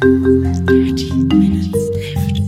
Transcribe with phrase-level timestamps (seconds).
[0.00, 2.40] Dirty Minutes Left.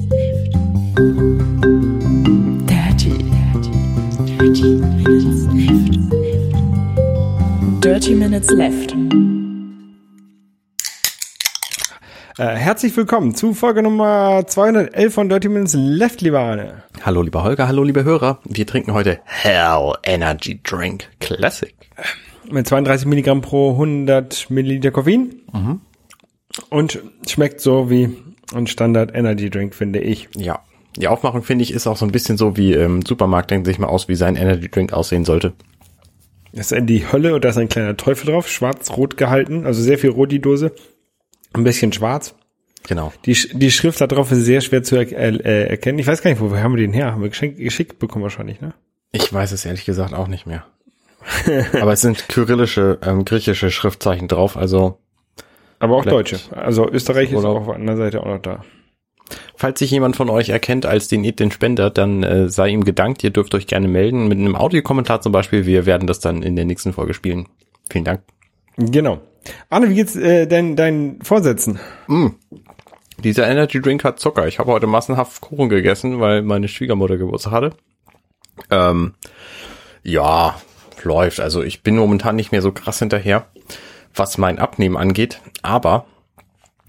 [2.67, 3.73] Dirty, dirty,
[4.25, 5.93] dirty Minutes Left.
[7.83, 8.97] Dirty Minutes Left.
[12.39, 16.85] Äh, herzlich willkommen zu Folge Nummer 211 von Dirty Minutes Left, lieber Arne.
[17.05, 18.39] Hallo lieber Holger, hallo liebe Hörer.
[18.45, 21.75] Wir trinken heute Hell Energy Drink Classic.
[22.51, 25.43] Mit 32 Milligramm pro 100 Milliliter Koffein.
[26.69, 28.17] Und schmeckt so wie
[28.55, 30.29] ein Standard Energy Drink, finde ich.
[30.37, 30.61] Ja,
[30.97, 33.79] die Aufmachung finde ich ist auch so ein bisschen so wie im Supermarkt denkt sich
[33.79, 35.55] mal aus, wie sein Energy Drink aussehen sollte.
[36.53, 39.83] Das ist in die Hölle und da ist ein kleiner Teufel drauf, schwarz-rot gehalten, also
[39.83, 40.73] sehr viel rot die Dose.
[41.55, 42.35] Ein bisschen schwarz.
[42.87, 43.13] Genau.
[43.25, 45.99] Die, die Schrift da drauf ist sehr schwer zu er äh, erkennen.
[45.99, 47.13] Ich weiß gar nicht, woher haben wir den her?
[47.13, 48.75] Haben wir geschenkt, geschickt bekommen wahrscheinlich, ne?
[49.13, 50.67] Ich weiß es ehrlich gesagt auch nicht mehr.
[51.81, 54.99] Aber es sind kyrillische, ähm, griechische Schriftzeichen drauf, also
[55.83, 56.57] Aber auch Vielleicht- Deutsche.
[56.57, 58.65] Also Österreich ist Oder- auch auf der anderen Seite auch noch da.
[59.57, 62.85] Falls sich jemand von euch erkennt als den Ed den Spender, dann äh, sei ihm
[62.85, 63.25] gedankt.
[63.25, 65.67] Ihr dürft euch gerne melden mit einem Audiokommentar zum Beispiel.
[65.67, 67.49] Wir werden das dann in der nächsten Folge spielen.
[67.91, 68.23] Vielen Dank.
[68.77, 69.21] Genau.
[69.71, 71.81] Arne, wie geht's äh, dein, deinen Vorsätzen?
[73.25, 74.47] Dieser Energy Drink hat Zucker.
[74.47, 77.71] Ich habe heute massenhaft Kuchen gegessen, weil meine Schwiegermutter Geburtstag hatte.
[78.71, 79.15] Ähm,
[80.03, 80.61] ja,
[81.03, 81.41] läuft.
[81.41, 83.47] Also ich bin momentan nicht mehr so krass hinterher,
[84.15, 85.41] was mein Abnehmen angeht.
[85.63, 86.07] Aber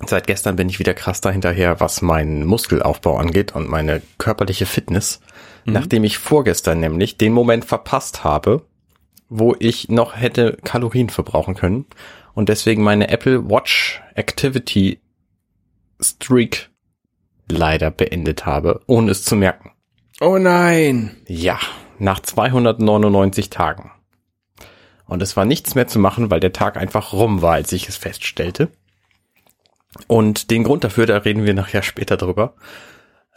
[0.06, 5.20] seit gestern bin ich wieder krass dahinterher, was meinen Muskelaufbau angeht und meine körperliche Fitness.
[5.66, 8.66] Nachdem ich vorgestern nämlich den Moment verpasst habe,
[9.30, 11.86] wo ich noch hätte Kalorien verbrauchen können
[12.34, 15.00] und deswegen meine Apple Watch Activity
[16.02, 16.70] Streak
[17.50, 19.72] leider beendet habe, ohne es zu merken.
[20.20, 21.16] Oh nein.
[21.28, 21.60] Ja,
[21.98, 23.92] nach 299 Tagen.
[25.14, 27.88] Und es war nichts mehr zu machen, weil der Tag einfach rum war, als ich
[27.88, 28.70] es feststellte.
[30.08, 32.56] Und den Grund dafür, da reden wir nachher später drüber.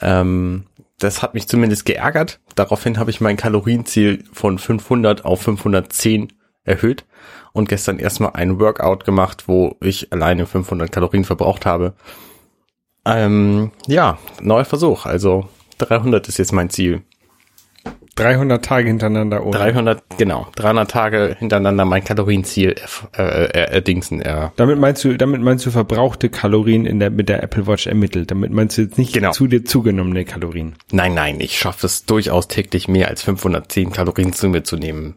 [0.00, 0.64] Ähm,
[0.98, 2.40] das hat mich zumindest geärgert.
[2.54, 6.32] Daraufhin habe ich mein Kalorienziel von 500 auf 510
[6.64, 7.04] erhöht
[7.52, 11.92] und gestern erstmal ein Workout gemacht, wo ich alleine 500 Kalorien verbraucht habe.
[13.04, 15.04] Ähm, ja, neuer Versuch.
[15.04, 17.02] Also 300 ist jetzt mein Ziel.
[18.16, 19.56] 300 Tage hintereinander ohne.
[19.56, 24.20] 300, genau, 300 Tage hintereinander mein Kalorienziel erf- äh, äh, erdingsen.
[24.22, 27.86] Äh, Damit meinst du, damit meinst du verbrauchte Kalorien in der, mit der Apple Watch
[27.86, 28.30] ermittelt.
[28.30, 29.32] Damit meinst du jetzt nicht Genau.
[29.32, 30.74] zu dir zugenommene Kalorien.
[30.90, 35.14] nein, nein, ich schaffe es durchaus täglich mehr als 510 Kalorien zu mir zu nehmen.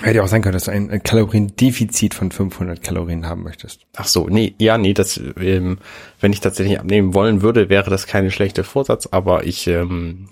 [0.00, 3.80] Hätte ja auch sein können, dass du ein, ein Kaloriendefizit von 500 Kalorien haben möchtest.
[3.96, 5.78] Ach so, nee, ja, nee, das, ähm,
[6.20, 10.28] wenn ich tatsächlich abnehmen wollen würde, wäre das keine schlechte Vorsatz, aber ich, ähm,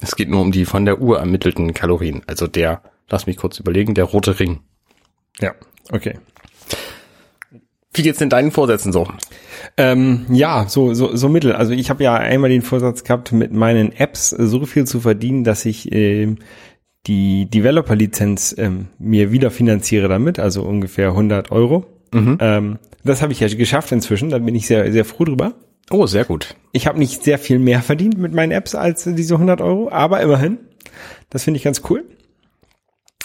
[0.00, 2.22] es geht nur um die von der Uhr ermittelten Kalorien.
[2.26, 4.60] Also der, lass mich kurz überlegen, der rote Ring.
[5.40, 5.54] Ja,
[5.92, 6.18] okay.
[7.92, 9.08] Wie geht's denn deinen Vorsätzen so?
[9.76, 11.52] Ähm, ja, so, so, so mittel.
[11.52, 15.00] Also ich habe ja einmal den Vorsatz gehabt, mit meinen Apps äh, so viel zu
[15.00, 16.38] verdienen, dass ich ähm,
[17.06, 21.86] die Developer-Lizenz ähm, mir wieder finanziere damit, also ungefähr 100 Euro.
[22.40, 25.54] Ähm, das habe ich ja geschafft inzwischen, da bin ich sehr, sehr froh drüber.
[25.90, 26.54] Oh, sehr gut.
[26.72, 30.20] Ich habe nicht sehr viel mehr verdient mit meinen Apps als diese 100 Euro, aber
[30.20, 30.58] immerhin.
[31.30, 32.04] Das finde ich ganz cool.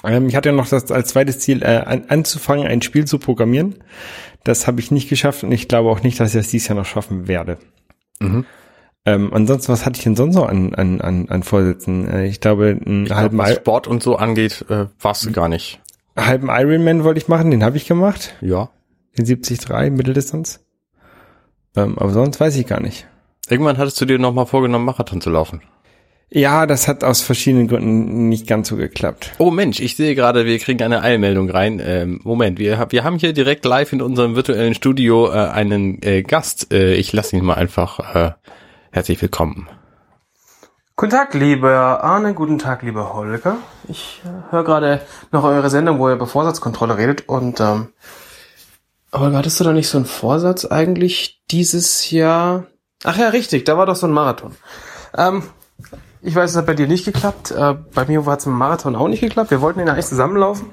[0.04, 3.20] Ähm, ich hatte ja noch das als zweites Ziel, äh, an, anzufangen, ein Spiel zu
[3.20, 3.76] programmieren.
[4.44, 6.78] Das habe ich nicht geschafft und ich glaube auch nicht, dass ich das dieses Jahr
[6.78, 7.58] noch schaffen werde.
[8.20, 8.46] Mhm.
[9.08, 12.08] Ähm, ansonsten, was hatte ich denn sonst noch an, an, an, an Vorsätzen?
[12.10, 15.26] Äh, ich glaube, einen Ich glaub, halben, was I Sport und so angeht, äh, warst
[15.26, 15.80] du gar nicht.
[16.18, 18.36] halben Ironman wollte ich machen, den habe ich gemacht.
[18.42, 18.70] Ja.
[19.18, 20.65] Den 73 Mitteldistanz.
[21.76, 23.08] Ähm, aber sonst weiß ich gar nicht.
[23.50, 25.62] Irgendwann hattest du dir noch mal vorgenommen, Marathon zu laufen.
[26.30, 29.34] Ja, das hat aus verschiedenen Gründen nicht ganz so geklappt.
[29.38, 31.80] Oh Mensch, ich sehe gerade, wir kriegen eine Eilmeldung rein.
[31.84, 36.24] Ähm, Moment, wir, wir haben hier direkt live in unserem virtuellen Studio äh, einen äh,
[36.24, 36.74] Gast.
[36.74, 38.32] Äh, ich lasse ihn mal einfach äh,
[38.92, 39.70] herzlich willkommen.
[40.98, 43.58] Guten Tag, lieber Arne, guten Tag, lieber Holger.
[43.88, 47.90] Ich äh, höre gerade noch eure Sendung, wo ihr über Vorsatzkontrolle redet und ähm,
[49.20, 52.66] Holger, hattest du da nicht so einen Vorsatz eigentlich dieses Jahr?
[53.04, 54.56] Ach ja, richtig, da war doch so ein Marathon.
[55.16, 55.44] Ähm,
[56.22, 57.52] ich weiß, es hat bei dir nicht geklappt.
[57.52, 59.52] Äh, bei mir hat es im Marathon auch nicht geklappt.
[59.52, 60.72] Wir wollten ihn eigentlich zusammenlaufen.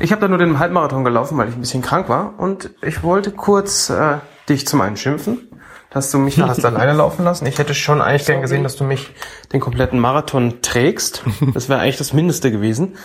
[0.00, 2.38] Ich habe da nur den Halbmarathon gelaufen, weil ich ein bisschen krank war.
[2.38, 4.18] Und ich wollte kurz äh,
[4.48, 5.50] dich zum einen schimpfen,
[5.90, 7.44] dass du mich da hast alleine laufen lassen.
[7.44, 9.10] Ich hätte schon eigentlich gern gesehen, dass du mich
[9.52, 11.22] den kompletten Marathon trägst.
[11.52, 12.96] Das wäre eigentlich das Mindeste gewesen.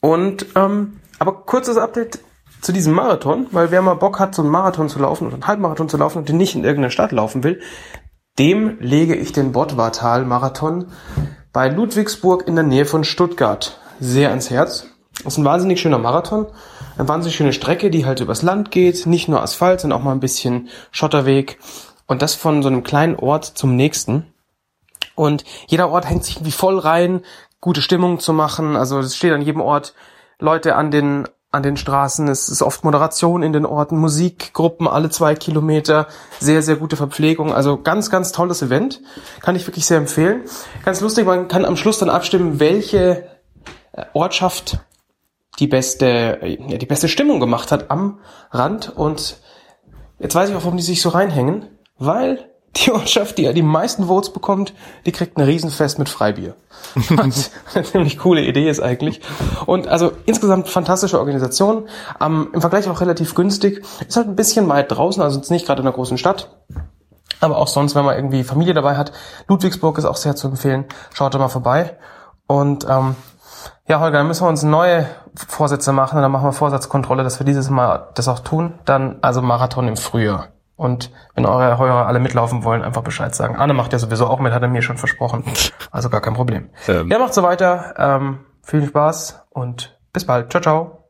[0.00, 2.20] Und ähm, aber kurzes Update
[2.62, 5.46] zu diesem Marathon, weil wer mal Bock hat, so einen Marathon zu laufen oder einen
[5.46, 7.60] Halbmarathon zu laufen und den nicht in irgendeiner Stadt laufen will,
[8.38, 10.86] dem lege ich den Bottwartal-Marathon
[11.52, 14.86] bei Ludwigsburg in der Nähe von Stuttgart sehr ans Herz.
[15.18, 16.46] Das ist ein wahnsinnig schöner Marathon,
[16.96, 20.12] eine wahnsinnig schöne Strecke, die halt übers Land geht, nicht nur Asphalt, sondern auch mal
[20.12, 21.58] ein bisschen Schotterweg.
[22.06, 24.32] Und das von so einem kleinen Ort zum nächsten.
[25.14, 27.22] Und jeder Ort hängt sich irgendwie voll rein,
[27.60, 28.76] gute Stimmung zu machen.
[28.76, 29.94] Also es steht an jedem Ort
[30.38, 32.26] Leute an den an den Straßen.
[32.28, 36.08] Es ist oft Moderation in den Orten, Musikgruppen alle zwei Kilometer,
[36.40, 37.52] sehr, sehr gute Verpflegung.
[37.52, 39.02] Also ganz, ganz tolles Event.
[39.40, 40.42] Kann ich wirklich sehr empfehlen.
[40.84, 43.28] Ganz lustig, man kann am Schluss dann abstimmen, welche
[43.92, 44.78] äh, Ortschaft
[45.58, 48.20] die beste, äh, ja, die beste Stimmung gemacht hat am
[48.50, 48.88] Rand.
[48.88, 49.36] Und
[50.18, 51.68] jetzt weiß ich auch, warum die sich so reinhängen.
[51.98, 54.72] Weil die Ortschaft, die ja die meisten Votes bekommt,
[55.04, 56.54] die kriegt ein Riesenfest mit Freibier.
[57.10, 59.20] Was eine ziemlich coole Idee ist eigentlich.
[59.66, 61.88] Und also insgesamt fantastische Organisation.
[62.20, 63.84] Ähm, Im Vergleich auch relativ günstig.
[64.06, 66.56] Ist halt ein bisschen weit draußen, also jetzt nicht gerade in einer großen Stadt.
[67.40, 69.12] Aber auch sonst, wenn man irgendwie Familie dabei hat.
[69.48, 70.84] Ludwigsburg ist auch sehr zu empfehlen.
[71.12, 71.96] Schaut da mal vorbei.
[72.46, 73.16] Und ähm,
[73.86, 76.16] ja, Holger, dann müssen wir uns neue Vorsätze machen.
[76.16, 78.74] Und dann machen wir Vorsatzkontrolle, dass wir dieses Mal das auch tun.
[78.84, 80.48] Dann also Marathon im Frühjahr.
[80.82, 83.54] Und wenn eure Heurer alle mitlaufen wollen, einfach Bescheid sagen.
[83.54, 85.44] Anne macht ja sowieso auch mit, hat er mir schon versprochen.
[85.92, 86.70] Also gar kein Problem.
[86.88, 87.10] Ähm.
[87.10, 87.94] Ja, macht so weiter.
[87.98, 90.50] Ähm, viel Spaß und bis bald.
[90.50, 91.08] Ciao, ciao.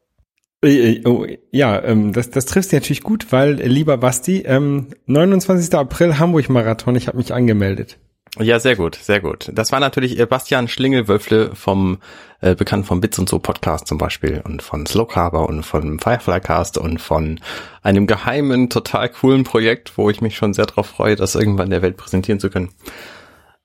[0.65, 4.89] Äh, äh, Oh, ja, ähm, das, das trifft natürlich gut, weil, äh, lieber Basti, ähm,
[5.07, 5.73] 29.
[5.79, 7.99] April Hamburg-Marathon, ich habe mich angemeldet.
[8.39, 9.51] Ja, sehr gut, sehr gut.
[9.53, 11.99] Das war natürlich äh, Bastian Schlingelwölfle vom
[12.41, 16.01] äh, bekannt vom Bits und so Podcast zum Beispiel und von Slow Carver und von
[16.01, 17.41] Fireflycast und von
[17.83, 21.83] einem geheimen, total coolen Projekt, wo ich mich schon sehr darauf freue, das irgendwann der
[21.83, 22.71] Welt präsentieren zu können.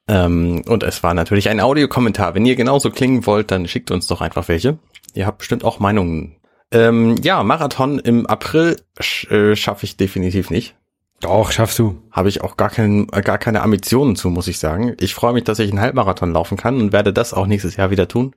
[0.10, 2.36] Ähm, und es war natürlich ein Audiokommentar.
[2.36, 4.80] Wenn ihr genauso klingen wollt, dann schickt uns doch einfach welche.
[5.14, 6.36] Ihr habt bestimmt auch Meinungen.
[6.72, 10.76] Ähm, ja, Marathon im April sch äh, schaffe ich definitiv nicht.
[11.20, 12.02] Doch, schaffst du.
[12.12, 14.96] Habe ich auch gar, kein, äh, gar keine Ambitionen zu, muss ich sagen.
[15.00, 17.90] Ich freue mich, dass ich einen Halbmarathon laufen kann und werde das auch nächstes Jahr
[17.90, 18.36] wieder tun.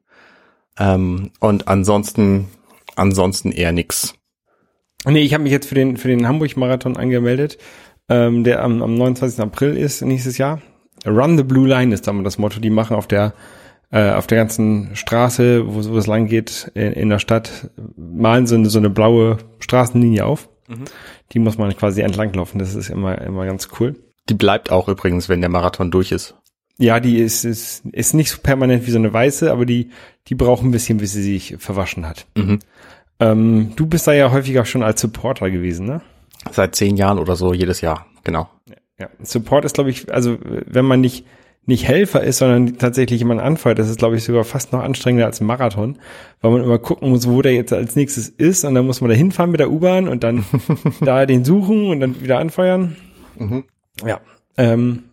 [0.78, 2.48] Ähm, und ansonsten,
[2.96, 4.14] ansonsten eher nix.
[5.04, 7.58] Nee, ich habe mich jetzt für den, für den Hamburg-Marathon angemeldet,
[8.08, 9.40] ähm, der am, am 29.
[9.40, 10.62] April ist nächstes Jahr.
[11.06, 12.60] Run the Blue Line ist damit das Motto.
[12.60, 13.34] Die machen auf der
[13.92, 18.46] äh, auf der ganzen Straße, wo, wo es lang geht, in, in der Stadt, malen
[18.46, 20.48] so eine, so eine blaue Straßenlinie auf.
[21.32, 22.58] Die muss man quasi entlanglaufen.
[22.58, 23.96] Das ist immer, immer ganz cool.
[24.28, 26.34] Die bleibt auch übrigens, wenn der Marathon durch ist.
[26.78, 29.90] Ja, die ist, ist, ist nicht so permanent wie so eine weiße, aber die,
[30.28, 32.26] die braucht ein bisschen, bis sie sich verwaschen hat.
[32.36, 32.60] Mhm.
[33.18, 36.00] Ähm, du bist da ja häufiger schon als Supporter gewesen, ne?
[36.50, 38.48] Seit zehn Jahren oder so, jedes Jahr, genau.
[38.98, 39.08] Ja.
[39.22, 41.26] Support ist, glaube ich, also wenn man nicht,
[41.66, 45.26] nicht Helfer ist, sondern tatsächlich jemand anfeuert, das ist, glaube ich, sogar fast noch anstrengender
[45.26, 45.98] als ein Marathon,
[46.40, 49.10] weil man immer gucken muss, wo der jetzt als nächstes ist und dann muss man
[49.10, 50.44] da hinfahren mit der U-Bahn und dann
[51.00, 52.96] da den suchen und dann wieder anfeuern.
[53.36, 53.64] Mhm.
[54.04, 54.20] Ja,
[54.56, 55.04] ähm,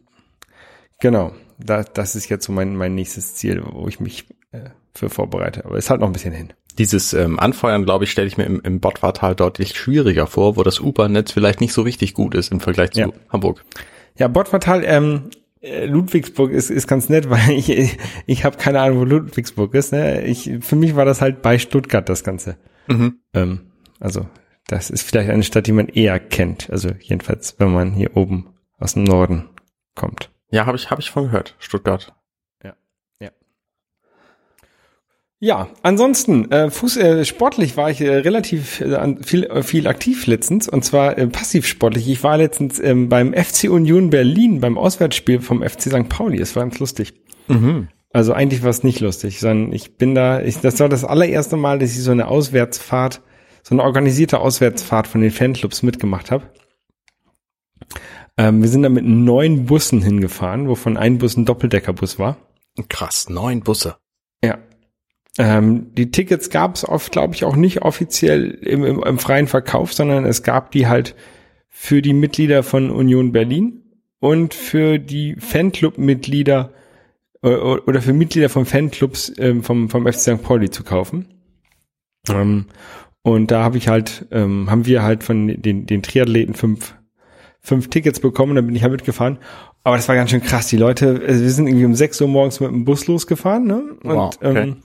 [1.00, 1.32] genau.
[1.60, 5.66] Da, das ist jetzt so mein, mein nächstes Ziel, wo ich mich äh, für vorbereite.
[5.66, 6.54] Aber ist halt noch ein bisschen hin.
[6.78, 10.64] Dieses ähm, Anfeuern, glaube ich, stelle ich mir im, im Bottwartal deutlich schwieriger vor, wo
[10.64, 13.08] das U-Bahn-Netz vielleicht nicht so richtig gut ist im Vergleich zu Ja.
[13.30, 13.66] Hamburg.
[14.18, 19.00] Ja, Bordvertal, ähm, äh, Ludwigsburg ist, ist ganz nett, weil ich, ich habe keine Ahnung,
[19.00, 19.92] wo Ludwigsburg ist.
[19.92, 20.26] Ne?
[20.26, 22.58] Ich, für mich war das halt bei Stuttgart das Ganze.
[22.88, 23.20] Mhm.
[23.34, 24.28] Ähm, also
[24.68, 26.70] das ist vielleicht eine Stadt, die man eher kennt.
[26.70, 29.50] Also jedenfalls, wenn man hier oben aus dem Norden
[29.96, 30.32] kommt.
[30.50, 32.14] Ja, habe ich, hab ich von gehört, Stuttgart.
[35.40, 40.26] Ja, ansonsten, äh, Fuß, äh, sportlich war ich äh, relativ äh, viel, äh, viel aktiv
[40.26, 42.10] letztens und zwar äh, passiv sportlich.
[42.10, 46.10] Ich war letztens ähm, beim FC Union Berlin beim Auswärtsspiel vom FC St.
[46.10, 46.42] Pauli.
[46.42, 47.14] Es war ganz lustig.
[47.48, 47.90] Mhm.
[48.12, 51.56] Also eigentlich war es nicht lustig, sondern ich bin da, ich, das war das allererste
[51.56, 53.22] Mal, dass ich so eine Auswärtsfahrt,
[53.62, 56.50] so eine organisierte Auswärtsfahrt von den Fanclubs mitgemacht habe.
[58.38, 62.38] Ähm, wir sind da mit neun Bussen hingefahren, wovon ein Bus ein Doppeldeckerbus war.
[62.90, 63.98] Krass, neun Busse.
[65.38, 69.48] Ähm, die Tickets gab es oft, glaube ich, auch nicht offiziell im, im, im freien
[69.48, 71.16] Verkauf, sondern es gab die halt
[71.68, 73.84] für die Mitglieder von Union Berlin
[74.20, 76.74] und für die Fanclub-Mitglieder
[77.44, 80.44] äh, oder für Mitglieder von Fanclubs ähm, vom, vom FC St.
[80.44, 81.28] Pauli zu kaufen.
[82.28, 82.66] Ähm,
[83.22, 86.96] und da habe ich halt, ähm, haben wir halt von den, den Triathleten fünf,
[87.60, 89.38] fünf Tickets bekommen, da bin ich halt mitgefahren.
[89.84, 90.68] Aber das war ganz schön krass.
[90.68, 93.84] Die Leute, also wir sind irgendwie um 6 Uhr morgens mit dem Bus losgefahren, ne?
[94.04, 94.76] Und Wow, okay.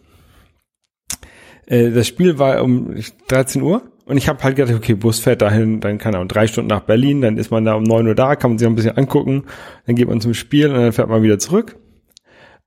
[1.66, 2.94] Äh, das Spiel war um
[3.28, 6.28] 13 Uhr und ich habe halt gedacht, okay, Bus fährt dahin, dann kann er um
[6.28, 8.66] drei Stunden nach Berlin, dann ist man da um 9 Uhr da, kann man sich
[8.66, 9.44] noch ein bisschen angucken,
[9.86, 11.76] dann geht man zum Spiel und dann fährt man wieder zurück.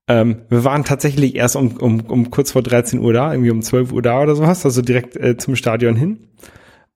[0.07, 3.61] Ähm, wir waren tatsächlich erst um, um, um kurz vor 13 Uhr da, irgendwie um
[3.61, 6.29] 12 Uhr da oder sowas, also direkt äh, zum Stadion hin.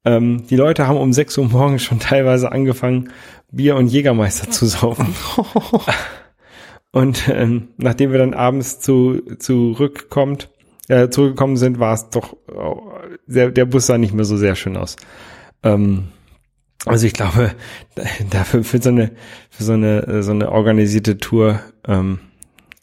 [0.05, 3.09] Ähm, die Leute haben um 6 Uhr morgens schon teilweise angefangen,
[3.51, 5.15] Bier und Jägermeister zu saufen.
[6.91, 10.49] Und ähm, nachdem wir dann abends zu zurückkommt,
[10.89, 14.55] äh, zurückgekommen sind, war es doch äh, der, der Bus sah nicht mehr so sehr
[14.55, 14.97] schön aus.
[15.63, 16.09] Ähm,
[16.85, 17.53] Also ich glaube,
[18.29, 19.11] dafür für so eine
[19.49, 22.19] für so eine so eine organisierte Tour, ähm,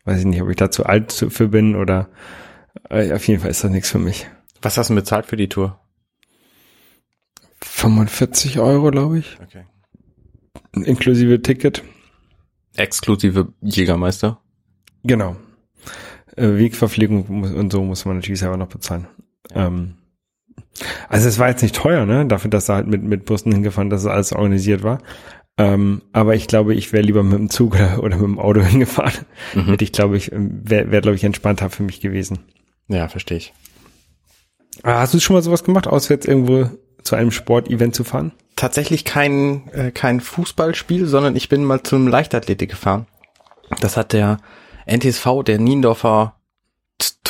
[0.05, 2.09] weiß ich nicht, ob ich da zu alt für bin oder
[2.91, 4.27] äh, auf jeden Fall ist das nichts für mich.
[4.63, 5.79] Was hast du bezahlt für die Tour?
[7.63, 9.65] 45 Euro, glaube ich, Okay.
[10.75, 11.83] inklusive Ticket.
[12.77, 14.41] Exklusive Jägermeister.
[15.05, 15.37] Genau.
[16.37, 19.09] Äh, Wegverpflegung und so muss man natürlich selber noch bezahlen.
[19.55, 19.95] Ähm,
[21.09, 22.27] also es war jetzt nicht teuer, ne?
[22.27, 24.99] Dafür, dass er halt mit, mit Bussen hingefahren, dass es alles organisiert war.
[25.59, 29.25] Ähm, aber ich glaube, ich wäre lieber mit dem Zug oder, mit dem Auto hingefahren.
[29.55, 32.41] Hätte ich, glaube ich, wäre, wär, glaube ich, entspannter für mich gewesen.
[32.89, 33.55] Ja, verstehe ich.
[34.83, 36.69] Aber hast du schon mal sowas gemacht, jetzt irgendwo
[37.03, 38.33] zu einem Sportevent zu fahren?
[38.57, 43.07] Tatsächlich kein, äh, kein Fußballspiel, sondern ich bin mal zum Leichtathletik gefahren.
[43.81, 44.39] Das hat der
[44.87, 46.37] NTSV, der Niendorfer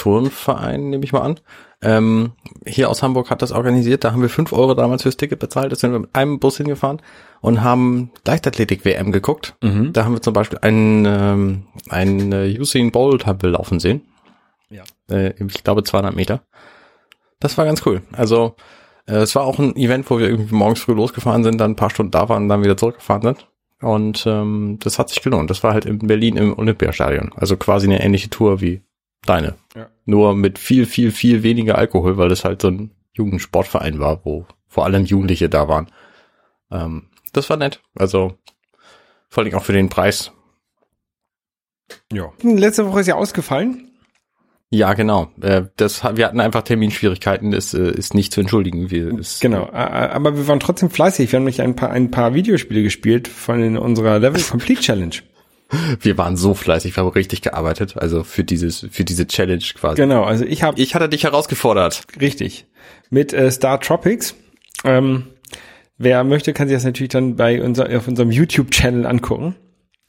[0.06, 1.40] Turnverein, nehme ich mal an.
[1.82, 2.32] Ähm,
[2.64, 4.04] hier aus Hamburg hat das organisiert.
[4.04, 5.72] Da haben wir fünf Euro damals fürs Ticket bezahlt.
[5.72, 7.02] Da sind wir mit einem Bus hingefahren
[7.40, 9.56] und haben Leichtathletik-WM geguckt.
[9.92, 14.02] Da haben wir zum Beispiel einen, ähm, einen äh, Usain Bolt haben wir laufen sehen.
[14.70, 14.84] Ja.
[15.10, 16.42] Äh, ich glaube 200 Meter.
[17.40, 18.02] Das war ganz cool.
[18.12, 18.54] Also
[19.06, 21.76] äh, es war auch ein Event, wo wir irgendwie morgens früh losgefahren sind, dann ein
[21.76, 23.48] paar Stunden da waren und dann wieder zurückgefahren sind.
[23.80, 25.50] Und ähm, das hat sich gelohnt.
[25.50, 27.33] Das war halt in Berlin im Olympiastadion.
[27.37, 28.83] Also quasi eine ähnliche Tour wie
[29.26, 29.54] deine.
[29.75, 29.88] Ja.
[30.04, 34.47] Nur mit viel, viel, viel weniger Alkohol, weil das halt so ein Jugendsportverein war, wo
[34.66, 35.90] vor allem Jugendliche da waren.
[36.71, 37.83] Ähm, das war nett.
[37.95, 38.38] Also
[39.28, 40.33] vor allem auch für den Preis.
[42.12, 42.33] Ja.
[42.42, 43.95] Letzte Woche ist ja ausgefallen.
[44.70, 45.28] Ja, genau.
[45.40, 47.52] Äh, das, wir hatten einfach Terminschwierigkeiten.
[47.52, 48.90] Das äh, ist nicht zu entschuldigen.
[48.90, 51.30] Wir, Genau, aber wir waren trotzdem fleißig.
[51.30, 55.14] Wir haben nämlich ein paar, ein paar Videospiele gespielt von unserer Level Complete Challenge.
[56.00, 57.96] Wir waren so fleißig, wir haben richtig gearbeitet.
[57.96, 59.96] Also für dieses, für diese Challenge quasi.
[59.96, 62.02] Genau, also ich habe Ich hatte dich herausgefordert.
[62.20, 62.66] richtig
[63.11, 64.37] mit äh, Star Tropics.
[64.85, 65.25] Ähm,
[65.99, 69.56] wer möchte, kann sich das natürlich dann bei unser, auf unserem YouTube-Channel angucken.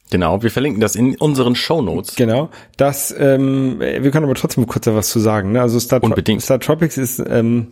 [0.10, 2.16] Genau, wir verlinken das in unseren Shownotes.
[2.16, 2.50] Genau.
[2.78, 5.52] Das, ähm, wir können aber trotzdem kurz da was zu sagen.
[5.52, 5.62] Ne?
[5.62, 6.42] Also Star, Unbedingt.
[6.42, 7.68] Star Tropics ist, ähm,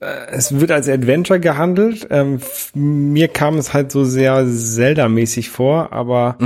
[0.00, 2.06] äh, es wird als Adventure gehandelt.
[2.10, 2.40] Ähm,
[2.74, 6.36] mir kam es halt so sehr Zelda-mäßig vor, aber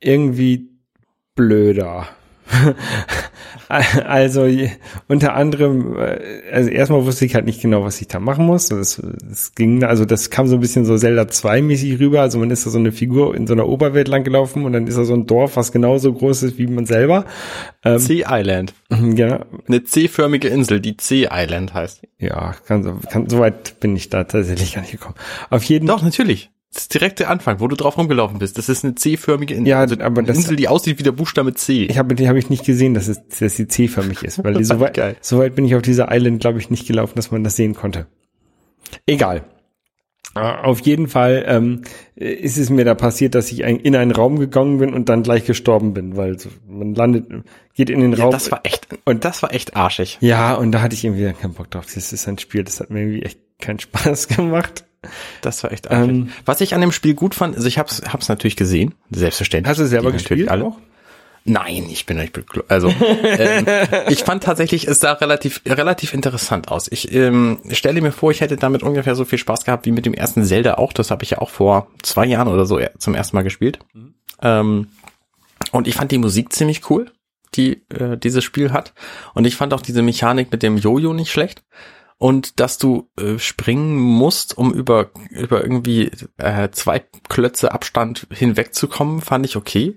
[0.00, 0.68] irgendwie
[1.34, 2.08] blöder.
[3.68, 4.46] also
[5.08, 6.18] unter anderem, äh,
[6.52, 8.68] also erstmal wusste ich halt nicht genau, was ich da machen muss.
[8.68, 12.20] Das, das ging, also das kam so ein bisschen so Zelda 2 mäßig rüber.
[12.20, 14.86] Also man ist da so eine Figur in so einer Oberwelt lang gelaufen und dann
[14.86, 17.24] ist da so ein Dorf, was genauso groß ist wie man selber.
[17.84, 18.74] Ähm, C-Island.
[19.16, 22.02] ja, Eine C-förmige Insel, die C-Island heißt.
[22.18, 25.14] ja, kann, so- kann, so weit bin ich da tatsächlich gar nicht gekommen.
[25.50, 26.50] Auf jeden Doch, natürlich.
[26.74, 28.58] Das ist direkt der Anfang, wo du drauf rumgelaufen bist.
[28.58, 29.68] Das ist eine C-förmige Insel.
[29.68, 31.84] Ja, also aber das- Insel, die aussieht wie der Buchstabe C.
[31.84, 34.64] Ich habe die habe ich nicht gesehen, dass es dass sie C-förmig ist, weil die
[34.64, 35.16] so weit, Geil.
[35.20, 37.74] so weit bin ich auf dieser Island, glaube ich, nicht gelaufen, dass man das sehen
[37.74, 38.06] konnte.
[39.06, 39.44] Egal.
[40.34, 41.82] Äh, Auf jeden Fall ähm,
[42.16, 45.22] ist es mir da passiert, dass ich ein, in einen Raum gegangen bin und dann
[45.22, 47.26] gleich gestorben bin, weil so, man landet,
[47.74, 48.32] geht in den Ja, Raum.
[48.32, 50.18] das war echt, und das war echt arschig.
[50.20, 51.86] ja, und da hatte ich irgendwie keinen Bock drauf.
[51.94, 54.84] Das ist ein Spiel, das hat mir irgendwie echt keinen Spaß gemacht.
[55.40, 55.88] Das war echt.
[55.90, 59.70] Ähm, Was ich an dem Spiel gut fand, also ich hab's, hab's natürlich gesehen, selbstverständlich.
[59.70, 60.48] Hast du selber gespielt?
[60.48, 60.64] Alle.
[60.64, 60.78] Auch?
[61.46, 62.38] Nein, ich bin nicht.
[62.68, 63.66] Also, ähm,
[64.08, 66.88] ich fand tatsächlich, es sah relativ, relativ interessant aus.
[66.90, 70.06] Ich ähm, stelle mir vor, ich hätte damit ungefähr so viel Spaß gehabt wie mit
[70.06, 70.94] dem ersten Zelda auch.
[70.94, 73.78] Das habe ich ja auch vor zwei Jahren oder so zum ersten Mal gespielt.
[74.40, 74.88] Ähm,
[75.70, 77.10] und ich fand die Musik ziemlich cool,
[77.54, 78.94] die äh, dieses Spiel hat.
[79.34, 81.62] Und ich fand auch diese Mechanik mit dem Jojo nicht schlecht.
[82.16, 89.20] Und dass du äh, springen musst, um über, über irgendwie äh, zwei Klötze Abstand hinwegzukommen,
[89.20, 89.96] fand ich okay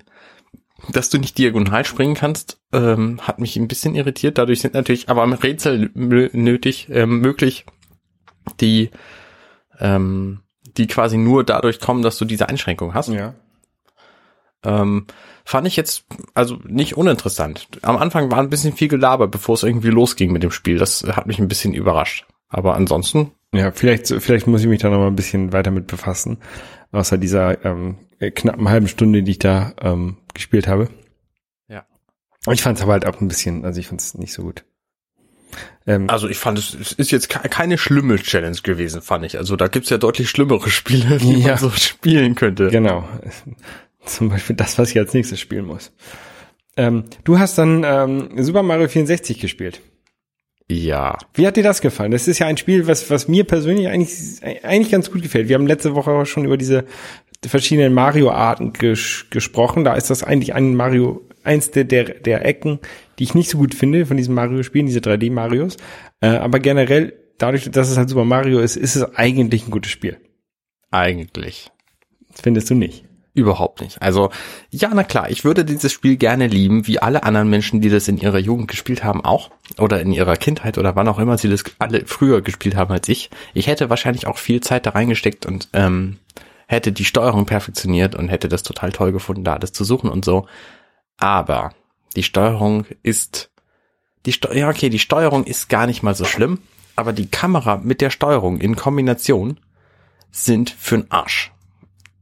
[0.90, 4.38] dass du nicht diagonal springen kannst, ähm, hat mich ein bisschen irritiert.
[4.38, 7.66] Dadurch sind natürlich aber Rätsel nötig, ähm, möglich,
[8.60, 8.92] die,
[9.80, 10.42] ähm,
[10.78, 13.10] die quasi nur dadurch kommen, dass du diese Einschränkung hast.
[13.10, 13.34] Ja.
[14.66, 15.06] Ähm,
[15.46, 17.68] fand ich jetzt also nicht uninteressant.
[17.84, 20.78] Am Anfang war ein bisschen viel Gelaber, bevor es irgendwie losging mit dem Spiel.
[20.78, 22.26] Das hat mich ein bisschen überrascht.
[22.50, 25.88] Aber ansonsten, Ja, vielleicht, vielleicht muss ich mich da noch mal ein bisschen weiter mit
[25.88, 26.38] befassen.
[26.92, 30.90] Außer dieser ähm, äh, knappen halben Stunde, die ich da ähm, gespielt habe.
[31.68, 31.86] Ja.
[32.52, 34.64] Ich fand es aber halt auch ein bisschen, also ich fand es nicht so gut.
[35.86, 39.38] Ähm, also ich fand es, es ist jetzt ke- keine schlimme Challenge gewesen, fand ich.
[39.38, 41.50] Also da gibt's ja deutlich schlimmere Spiele, die Ja.
[41.50, 42.70] man so spielen könnte.
[42.70, 43.08] genau.
[44.18, 45.92] Zum Beispiel das, was ich als nächstes spielen muss.
[46.76, 49.82] Ähm, du hast dann ähm, Super Mario 64 gespielt.
[50.70, 51.18] Ja.
[51.34, 52.12] Wie hat dir das gefallen?
[52.12, 55.48] Das ist ja ein Spiel, was, was mir persönlich eigentlich, eigentlich ganz gut gefällt.
[55.48, 56.86] Wir haben letzte Woche auch schon über diese
[57.46, 59.86] verschiedenen Mario-Arten ges gesprochen.
[59.86, 62.80] Da ist das eigentlich ein Mario, eins der, der, der Ecken,
[63.18, 65.78] die ich nicht so gut finde von diesen Mario-Spielen, diese 3D-Marios.
[66.20, 69.92] Äh, aber generell, dadurch, dass es halt Super Mario ist, ist es eigentlich ein gutes
[69.92, 70.18] Spiel.
[70.92, 71.72] eigentlich.
[72.34, 73.06] Findest du nicht?
[73.38, 74.01] Überhaupt nicht.
[74.01, 74.32] Also,
[74.72, 78.08] ja, na klar, ich würde dieses Spiel gerne lieben, wie alle anderen Menschen, die das
[78.08, 79.51] in ihrer Jugend gespielt haben, auch.
[79.77, 83.08] Oder in ihrer Kindheit oder wann auch immer sie das alle früher gespielt haben als
[83.10, 83.29] ich.
[83.53, 86.17] Ich hätte wahrscheinlich auch viel Zeit da reingesteckt und ähm,
[86.65, 90.25] hätte die Steuerung perfektioniert und hätte das total toll gefunden, da alles zu suchen und
[90.25, 90.48] so.
[91.17, 91.74] Aber
[92.15, 93.51] die Steuerung ist,
[94.25, 96.58] die Steu ja, okay, die Steuerung ist gar nicht mal so schlimm,
[96.96, 99.60] aber die Kamera mit der Steuerung in Kombination
[100.32, 101.51] sind für'n Arsch.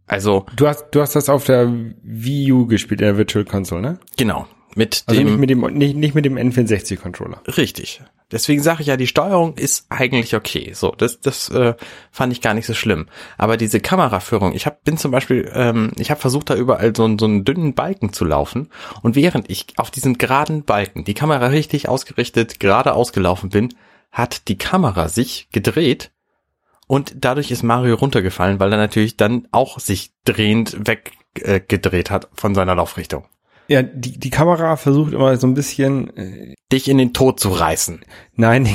[0.08, 1.72] Also, Du hast, du hast das auf der
[2.04, 4.00] Wii U gespielt, in der Virtual Console, ne?
[4.18, 7.42] genau, mit Also dem nicht mit dem, nicht, nicht mit dem N64-Controller.
[7.58, 8.02] Richtig.
[8.32, 10.74] Deswegen sage ich ja, die Steuerung ist eigentlich okay.
[10.74, 11.76] So, das, das äh,
[12.12, 13.08] fand ich gar nicht so schlimm.
[13.38, 17.18] Aber diese Kameraführung, ich hab, bin zum Beispiel, ähm, ich habe versucht, da überall so,
[17.18, 18.70] so einen dünnen Balken zu laufen.
[19.02, 23.74] Und während ich auf diesen geraden Balken die Kamera richtig ausgerichtet, gerade ausgelaufen bin,
[24.12, 26.12] hat die Kamera sich gedreht
[26.88, 32.30] und dadurch ist Mario runtergefallen, weil er natürlich dann auch sich drehend weggedreht äh, hat
[32.34, 33.26] von seiner Laufrichtung.
[33.68, 37.50] Ja, die, die Kamera versucht immer so ein bisschen, äh, Dich in den Tod zu
[37.50, 38.02] reißen.
[38.36, 38.68] nein,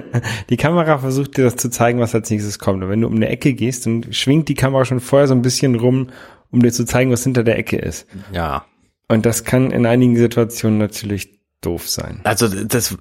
[0.50, 2.82] die Kamera versucht dir das zu zeigen, was als nächstes kommt.
[2.82, 5.42] Und wenn du um eine Ecke gehst, dann schwingt die Kamera schon vorher so ein
[5.42, 6.08] bisschen rum,
[6.50, 8.06] um dir zu zeigen, was hinter der Ecke ist.
[8.32, 8.64] Ja,
[9.08, 12.20] Und das kann in einigen Situationen natürlich doof sein.
[12.24, 12.96] Also das,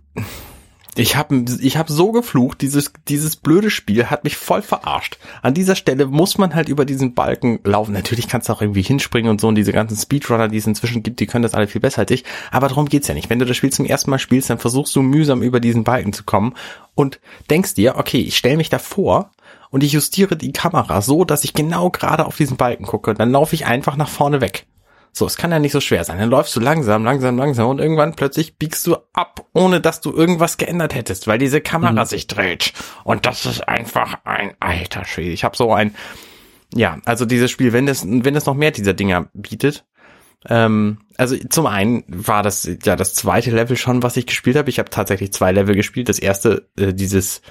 [0.95, 5.17] ich habe ich hab so geflucht, dieses, dieses blöde Spiel hat mich voll verarscht.
[5.41, 7.93] An dieser Stelle muss man halt über diesen Balken laufen.
[7.93, 11.01] Natürlich kannst du auch irgendwie hinspringen und so und diese ganzen Speedrunner, die es inzwischen
[11.01, 12.25] gibt, die können das alle viel besser als ich.
[12.51, 13.29] Aber darum geht's ja nicht.
[13.29, 16.11] Wenn du das Spiel zum ersten Mal spielst, dann versuchst du mühsam über diesen Balken
[16.11, 16.55] zu kommen
[16.93, 19.31] und denkst dir, okay, ich stelle mich davor
[19.69, 23.13] und ich justiere die Kamera so, dass ich genau gerade auf diesen Balken gucke.
[23.13, 24.67] Dann laufe ich einfach nach vorne weg.
[25.13, 26.19] So, es kann ja nicht so schwer sein.
[26.19, 30.13] Dann läufst du langsam, langsam, langsam und irgendwann plötzlich biegst du ab, ohne dass du
[30.13, 32.73] irgendwas geändert hättest, weil diese Kamera sich dreht.
[33.03, 35.31] Und das ist einfach ein alter Schwede.
[35.31, 35.95] Ich habe so ein,
[36.73, 39.85] ja, also dieses Spiel, wenn es, wenn es noch mehr dieser Dinger bietet,
[40.49, 44.69] ähm, also zum einen war das ja das zweite Level schon, was ich gespielt habe.
[44.69, 46.09] Ich habe tatsächlich zwei Level gespielt.
[46.09, 47.41] Das erste, äh, dieses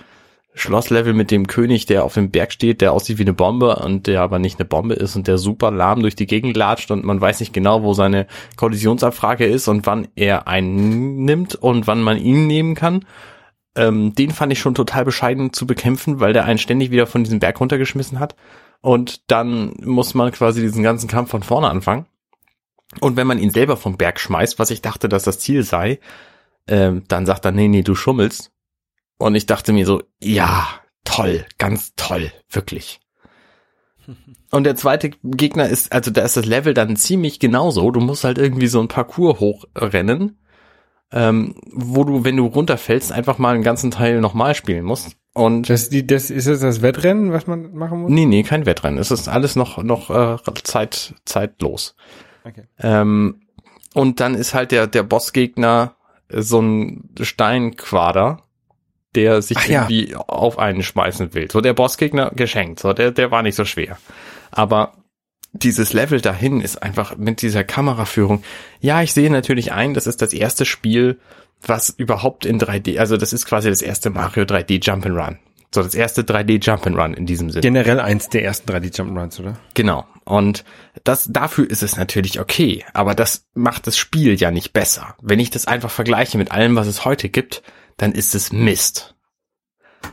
[0.55, 4.07] Schlosslevel mit dem König, der auf dem Berg steht, der aussieht wie eine Bombe und
[4.07, 7.05] der aber nicht eine Bombe ist und der super lahm durch die Gegend latscht und
[7.05, 12.03] man weiß nicht genau, wo seine Kollisionsabfrage ist und wann er einen nimmt und wann
[12.03, 13.05] man ihn nehmen kann.
[13.77, 17.23] Ähm, den fand ich schon total bescheiden zu bekämpfen, weil der einen ständig wieder von
[17.23, 18.35] diesem Berg runtergeschmissen hat.
[18.81, 22.07] Und dann muss man quasi diesen ganzen Kampf von vorne anfangen.
[22.99, 26.01] Und wenn man ihn selber vom Berg schmeißt, was ich dachte, dass das Ziel sei,
[26.67, 28.51] ähm, dann sagt er, nee, nee, du schummelst.
[29.21, 30.67] Und ich dachte mir so, ja,
[31.05, 33.01] toll, ganz toll, wirklich.
[34.51, 37.91] Und der zweite Gegner ist, also da ist das Level dann ziemlich genauso.
[37.91, 40.39] Du musst halt irgendwie so ein Parcours hochrennen,
[41.13, 45.17] ähm, wo du, wenn du runterfällst, einfach mal einen ganzen Teil nochmal spielen musst.
[45.35, 48.11] Und Das, die, das ist das das Wettrennen, was man machen muss?
[48.11, 48.99] nee, nee, kein Wettrennen.
[48.99, 51.95] Es ist alles noch noch äh, Zeit zeitlos.
[52.45, 52.65] Okay.
[52.79, 53.43] Ähm,
[53.93, 55.95] und dann ist halt der der Bossgegner
[56.33, 58.45] so ein Steinquader,
[59.15, 59.83] der sich Ach ja.
[59.83, 61.51] irgendwie auf einen schmeißen will.
[61.51, 62.81] So der Bossgegner geschenkt.
[62.81, 63.99] So der der war nicht so schwer.
[64.51, 64.95] Aber
[65.53, 68.43] dieses Level dahin ist einfach mit dieser Kameraführung.
[68.81, 71.19] Ja, ich sehe natürlich ein, das ist das erste Spiel,
[71.67, 75.39] was überhaupt in 3D, also das ist quasi das erste Mario 3D Jump'n'Run.
[75.73, 77.63] So das erste 3D Jump'n'Run in diesem Sinne.
[77.63, 79.59] Generell eins der ersten 3D Jump'n'Runs, oder?
[79.75, 80.07] Genau.
[80.25, 80.65] Und
[81.05, 82.85] das, dafür ist es natürlich okay.
[82.93, 85.17] Aber das macht das Spiel ja nicht besser.
[85.21, 87.63] Wenn ich das einfach vergleiche mit allem, was es heute gibt,
[88.01, 89.15] dann ist es Mist.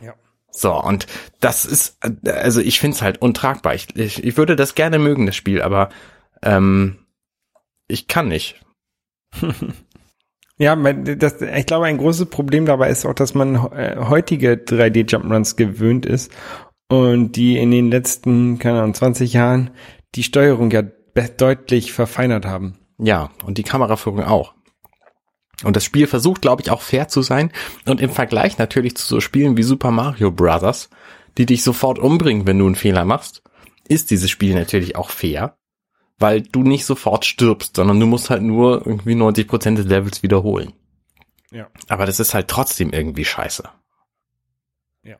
[0.02, 0.14] Ja.
[0.50, 1.06] So, und
[1.40, 3.74] das ist, also ich find's halt untragbar.
[3.74, 5.88] Ich, ich, ich würde das gerne mögen, das Spiel, aber
[6.42, 7.06] ähm,
[7.86, 8.60] ich kann nicht.
[10.60, 15.08] Ja, das, ich glaube, ein großes Problem dabei ist auch, dass man äh, heutige 3D
[15.08, 16.32] Jump'n'Runs gewöhnt ist
[16.88, 19.70] und die in den letzten, keine Ahnung, 20 Jahren
[20.16, 22.76] die Steuerung ja deutlich verfeinert haben.
[22.98, 24.54] Ja, und die Kameraführung auch.
[25.64, 27.50] Und das Spiel versucht, glaube ich, auch fair zu sein
[27.84, 30.88] und im Vergleich natürlich zu so Spielen wie Super Mario Bros.,
[31.36, 33.42] die dich sofort umbringen, wenn du einen Fehler machst,
[33.88, 35.56] ist dieses Spiel natürlich auch fair,
[36.18, 40.72] weil du nicht sofort stirbst, sondern du musst halt nur irgendwie 90% des Levels wiederholen.
[41.50, 41.68] Ja.
[41.88, 43.68] Aber das ist halt trotzdem irgendwie scheiße.
[45.02, 45.16] Ja.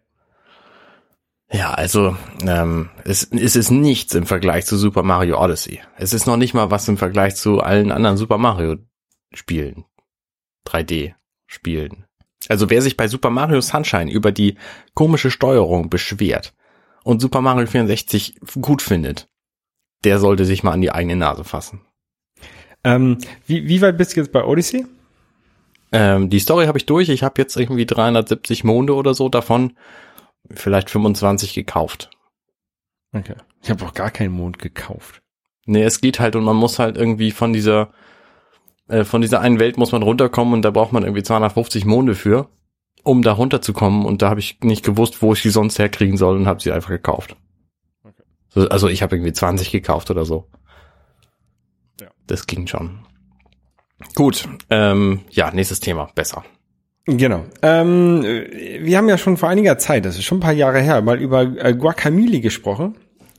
[1.51, 5.81] Ja, also ähm, es, es ist nichts im Vergleich zu Super Mario Odyssey.
[5.97, 8.77] Es ist noch nicht mal was im Vergleich zu allen anderen Super Mario
[9.33, 9.85] Spielen.
[10.69, 11.15] 3D
[11.47, 12.05] Spielen.
[12.49, 14.57] Also wer sich bei Super Mario Sunshine über die
[14.95, 16.55] komische Steuerung beschwert
[17.05, 19.29] und Super Mario 64 gut findet,
[20.05, 21.81] der sollte sich mal an die eigene Nase fassen.
[22.85, 24.87] Ähm, wie, wie weit bist du jetzt bei Odyssey?
[25.91, 27.09] Ähm, die Story habe ich durch.
[27.09, 29.77] Ich habe jetzt irgendwie 370 Monde oder so davon
[30.51, 32.11] vielleicht 25 gekauft.
[33.13, 33.37] Okay.
[33.63, 35.23] Ich habe auch gar keinen Mond gekauft.
[35.67, 37.93] Nee, es geht halt und man muss halt irgendwie von dieser,
[38.89, 42.15] äh, von dieser einen Welt muss man runterkommen und da braucht man irgendwie 250 Monde
[42.15, 42.49] für,
[43.05, 46.37] um da runterzukommen und da habe ich nicht gewusst, wo ich die sonst herkriegen soll
[46.37, 47.37] und habe sie einfach gekauft.
[48.03, 48.23] Okay.
[48.49, 50.49] So, also ich habe irgendwie 20 gekauft oder so.
[52.01, 52.09] Ja.
[52.27, 53.01] Das ging schon.
[54.15, 56.45] Gut, ähm, ja, nächstes Thema, besser.
[57.05, 57.47] Genau.
[57.63, 61.01] Ähm, wir haben ja schon vor einiger Zeit, das ist schon ein paar Jahre her,
[61.01, 62.97] mal über äh, Guacamole gesprochen.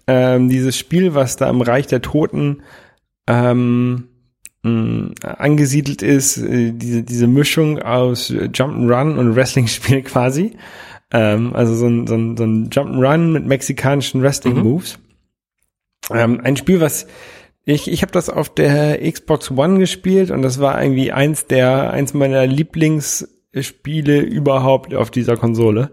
[0.08, 2.64] Ähm, dieses Spiel, was da im Reich der Toten
[3.28, 4.09] ähm,
[4.64, 10.58] mh, angesiedelt ist, äh, diese, diese Mischung aus Jump'n'Run und Wrestling-Spiel quasi.
[11.12, 15.00] Ähm, also so ein, so ein, so ein Jump'n'Run mit mexikanischen Wrestling-Moves.
[16.12, 17.08] Ähm, ein Spiel, was
[17.66, 21.92] ich, ich habe das auf der Xbox One gespielt und das war irgendwie eins der,
[21.92, 25.92] eins meiner Lieblingsspiele überhaupt auf dieser Konsole,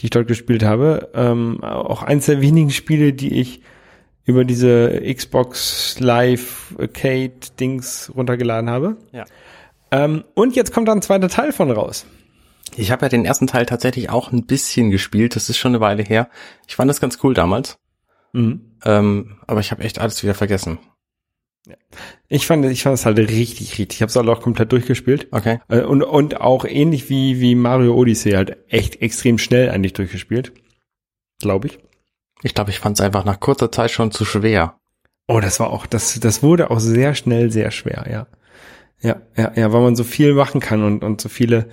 [0.00, 1.10] die ich dort gespielt habe.
[1.14, 3.62] Ähm, auch eins der wenigen Spiele, die ich
[4.26, 8.96] über diese Xbox Live Arcade Dings runtergeladen habe.
[9.12, 9.24] Ja.
[9.90, 12.04] Ähm, und jetzt kommt da ein zweiter Teil von raus.
[12.76, 15.80] Ich habe ja den ersten Teil tatsächlich auch ein bisschen gespielt, das ist schon eine
[15.80, 16.28] Weile her.
[16.66, 17.78] Ich fand das ganz cool damals,
[18.32, 18.72] Mhm.
[18.84, 20.78] ähm, aber ich habe echt alles wieder vergessen.
[22.28, 23.96] Ich fand, ich fand es halt richtig, richtig.
[23.96, 25.28] Ich habe es halt auch komplett durchgespielt.
[25.32, 25.58] Okay.
[25.68, 30.52] Äh, Und, und auch ähnlich wie, wie Mario Odyssey halt echt extrem schnell eigentlich durchgespielt.
[31.40, 31.78] Glaube ich.
[32.42, 34.78] Ich glaube, ich fand es einfach nach kurzer Zeit schon zu schwer.
[35.28, 38.26] Oh, das war auch, das, das wurde auch sehr schnell sehr schwer, ja.
[39.02, 41.68] Ja, ja, ja, weil man so viel machen kann und, und so viele,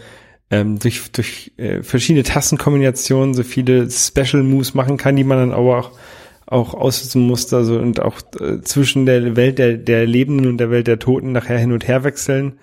[0.49, 5.51] ähm, durch, durch äh, verschiedene Tastenkombinationen so viele Special Moves machen kann, die man dann
[5.51, 5.91] aber auch,
[6.45, 10.69] auch aussitzen muss, also und auch äh, zwischen der Welt der, der Lebenden und der
[10.69, 12.59] Welt der Toten nachher hin und her wechseln,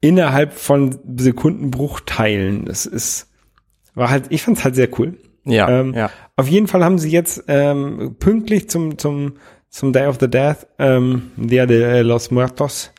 [0.00, 2.64] innerhalb von Sekundenbruchteilen.
[2.64, 3.28] Das ist,
[3.94, 5.18] war halt, ich fand's halt sehr cool.
[5.44, 6.10] Ja, Ähm, ja.
[6.36, 9.34] Auf jeden Fall haben sie jetzt ähm, pünktlich zum, zum,
[9.68, 12.92] zum Day of the Death, ähm, Dia de los Muertos,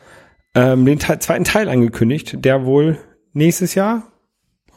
[0.55, 2.97] ähm, den Teil, zweiten Teil angekündigt, der wohl
[3.33, 4.03] nächstes Jahr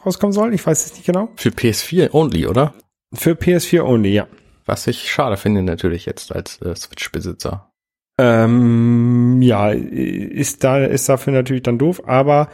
[0.05, 0.53] rauskommen soll.
[0.53, 1.29] Ich weiß es nicht genau.
[1.35, 2.73] Für PS4 only, oder?
[3.13, 4.27] Für PS4 only, ja.
[4.65, 7.71] Was ich schade finde natürlich jetzt als äh, Switch-Besitzer.
[8.17, 12.49] Ähm, ja, ist da, ist dafür natürlich dann doof, aber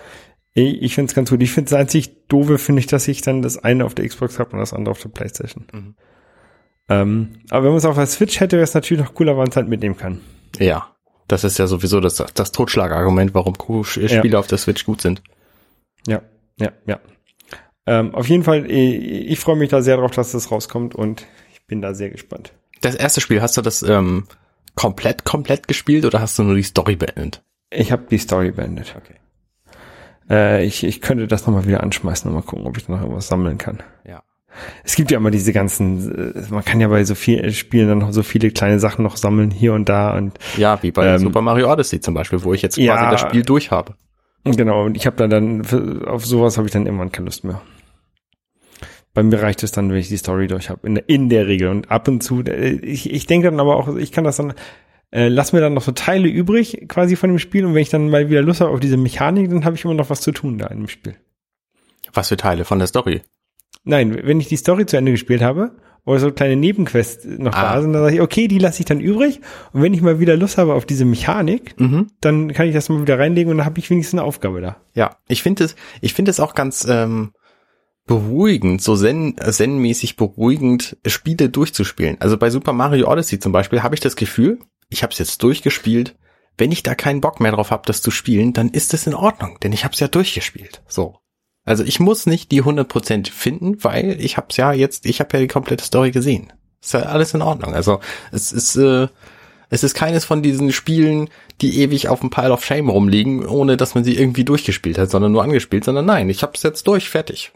[0.53, 1.41] ich, finde es ganz gut.
[1.41, 4.39] Ich finde es einzig doofe, finde ich, dass ich dann das eine auf der Xbox
[4.39, 5.65] habe und das andere auf der Playstation.
[5.71, 5.95] Mhm.
[6.89, 9.39] Ähm, aber wenn man es auf der Switch hätte, wäre es natürlich noch cooler, wenn
[9.39, 10.19] man es halt mitnehmen kann.
[10.59, 10.93] Ja,
[11.27, 15.21] das ist ja sowieso das, das Totschlagargument, warum Co- Spiele auf der Switch gut sind.
[16.05, 16.21] Ja,
[16.59, 16.99] ja, ja.
[17.85, 21.25] Ähm, auf jeden Fall, ich, ich freue mich da sehr drauf, dass das rauskommt und
[21.53, 22.51] ich bin da sehr gespannt.
[22.81, 24.27] Das erste Spiel, hast du das ähm,
[24.75, 27.41] komplett, komplett gespielt oder hast du nur die Story beendet?
[27.69, 28.95] Ich habe die Story beendet.
[28.97, 29.15] Okay.
[30.31, 33.01] Äh, ich, ich könnte das nochmal wieder anschmeißen und mal gucken, ob ich da noch
[33.01, 33.79] irgendwas sammeln kann.
[34.07, 34.23] Ja.
[34.83, 37.97] Es gibt ja immer diese ganzen, äh, man kann ja bei so vielen Spielen dann
[37.99, 41.19] noch so viele kleine Sachen noch sammeln, hier und da und Ja, wie bei Ähm,
[41.19, 43.11] Super Mario Odyssey zum Beispiel, wo ich jetzt quasi Ja.
[43.11, 43.95] das Spiel durch habe.
[44.43, 45.61] genau, und ich habe da dann,
[46.07, 47.61] auf sowas habe ich dann irgendwann keine Lust mehr.
[49.13, 51.45] Bei mir reicht es dann, wenn ich die Story durch habe, in, der- in der
[51.47, 51.67] Regel.
[51.67, 54.53] Und ab und zu, äh, ich, ich denke dann aber auch, ich kann das dann,
[55.11, 57.89] äh, lass mir dann noch so Teile übrig quasi von dem Spiel und wenn ich
[57.89, 60.31] dann mal wieder Lust habe auf diese Mechanik, dann habe ich immer noch was zu
[60.31, 61.15] tun da in dem Spiel.
[62.13, 63.21] Was für Teile von der Story?
[63.83, 65.71] Nein, wenn ich die Story zu Ende gespielt habe
[66.05, 67.73] oder so kleine Nebenquests noch Ah.
[67.75, 69.39] da sind, dann sage ich, okay, die lasse ich dann übrig
[69.73, 72.07] und wenn ich mal wieder Lust habe auf diese Mechanik, Mhm.
[72.21, 74.77] dann kann ich das mal wieder reinlegen und dann habe ich wenigstens eine Aufgabe da.
[74.93, 77.31] Ja, ich finde es, ich finde es auch ganz ähm,
[78.07, 82.17] beruhigend, so zen, zen-mäßig beruhigend, Spiele durchzuspielen.
[82.19, 84.59] Also bei Super Mario Odyssey zum Beispiel habe ich das Gefühl,
[84.91, 86.15] ich habe es jetzt durchgespielt.
[86.57, 89.15] Wenn ich da keinen Bock mehr drauf habe, das zu spielen, dann ist es in
[89.15, 90.83] Ordnung, denn ich habe es ja durchgespielt.
[90.87, 91.17] So.
[91.63, 95.37] Also ich muss nicht die 100% finden, weil ich habe es ja jetzt, ich habe
[95.37, 96.53] ja die komplette Story gesehen.
[96.81, 97.73] Ist ja alles in Ordnung.
[97.73, 97.99] Also
[98.31, 99.07] es ist äh,
[99.71, 101.29] es ist keines von diesen Spielen,
[101.61, 105.09] die ewig auf dem Pile of Shame rumliegen, ohne dass man sie irgendwie durchgespielt hat,
[105.09, 107.53] sondern nur angespielt, sondern nein, ich hab's jetzt durch, fertig.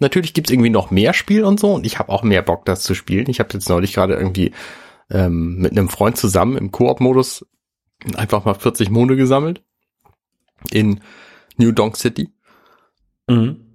[0.00, 2.82] Natürlich gibt's irgendwie noch mehr Spiel und so und ich habe auch mehr Bock, das
[2.82, 3.30] zu spielen.
[3.30, 4.50] Ich habe jetzt neulich gerade irgendwie
[5.12, 7.46] ähm, mit einem Freund zusammen im Koop-Modus
[8.16, 9.62] einfach mal 40 Monde gesammelt
[10.70, 11.00] in
[11.56, 12.30] New Donk City.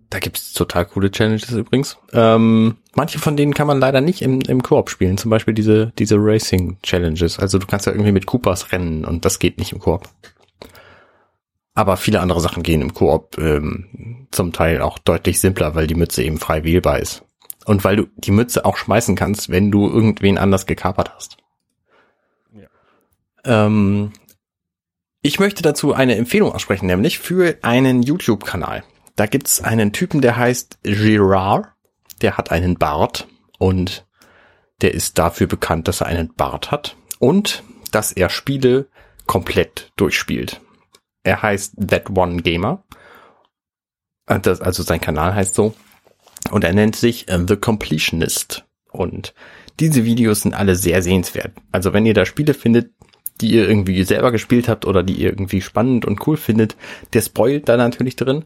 [0.10, 1.98] Da gibt's total coole Challenges übrigens.
[2.14, 5.18] Ähm, manche von denen kann man leider nicht im, im Koop spielen.
[5.18, 7.40] Zum Beispiel diese, diese Racing Challenges.
[7.40, 10.08] Also du kannst ja irgendwie mit Coopers rennen und das geht nicht im Koop.
[11.74, 15.96] Aber viele andere Sachen gehen im Koop ähm, zum Teil auch deutlich simpler, weil die
[15.96, 17.24] Mütze eben frei wählbar ist.
[17.68, 21.36] Und weil du die Mütze auch schmeißen kannst, wenn du irgendwen anders gekapert hast.
[23.44, 24.14] Ähm,
[25.22, 28.86] ich möchte dazu eine Empfehlung aussprechen, nämlich für einen YouTube-Kanal.
[29.18, 31.68] Da gibt's einen Typen, der heißt Girard.
[32.22, 33.28] Der hat einen Bart
[33.60, 34.08] und
[34.80, 38.88] der ist dafür bekannt, dass er einen Bart hat und dass er Spiele
[39.26, 40.62] komplett durchspielt.
[41.24, 42.86] Er heißt That One Gamer.
[44.26, 45.76] Äh, das, also sein Kanal heißt so.
[46.52, 48.66] Und er nennt sich äh, The Completionist.
[48.92, 49.34] Und
[49.80, 51.52] diese Videos sind alle sehr sehenswert.
[51.72, 52.92] Also wenn ihr da Spiele findet,
[53.42, 56.76] die ihr irgendwie selber gespielt habt oder die ihr irgendwie spannend und cool findet,
[57.14, 58.46] der spoilt da natürlich drin.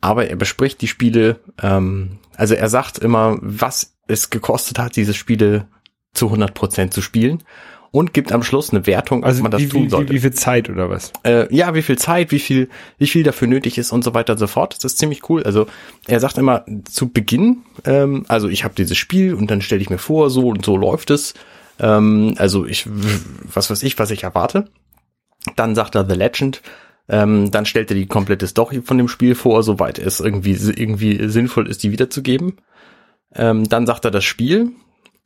[0.00, 5.14] Aber er bespricht die Spiele, ähm, also er sagt immer, was es gekostet hat, diese
[5.14, 5.68] Spiele
[6.12, 7.42] zu 100% zu spielen
[7.94, 10.10] und gibt am Schluss eine Wertung, Also ob man das wie, tun sollte.
[10.10, 11.12] wie, wie viel Zeit oder was?
[11.22, 14.32] Äh, ja, wie viel Zeit, wie viel, wie viel dafür nötig ist und so weiter
[14.32, 14.74] und so fort.
[14.74, 15.44] Das ist ziemlich cool.
[15.44, 15.68] Also
[16.08, 19.90] er sagt immer zu Beginn, ähm, also ich habe dieses Spiel und dann stelle ich
[19.90, 21.34] mir vor, so und so läuft es.
[21.78, 22.84] Ähm, also ich,
[23.44, 24.68] was weiß ich, was ich erwarte.
[25.54, 26.62] Dann sagt er The Legend.
[27.08, 31.28] Ähm, dann stellt er die komplette Story von dem Spiel vor, soweit es irgendwie irgendwie
[31.28, 32.54] sinnvoll ist, die wiederzugeben.
[33.36, 34.72] Ähm, dann sagt er das Spiel.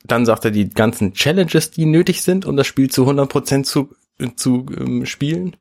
[0.05, 3.95] Dann sagt er die ganzen Challenges, die nötig sind, um das Spiel zu 100% zu,
[4.37, 5.57] zu ähm, spielen.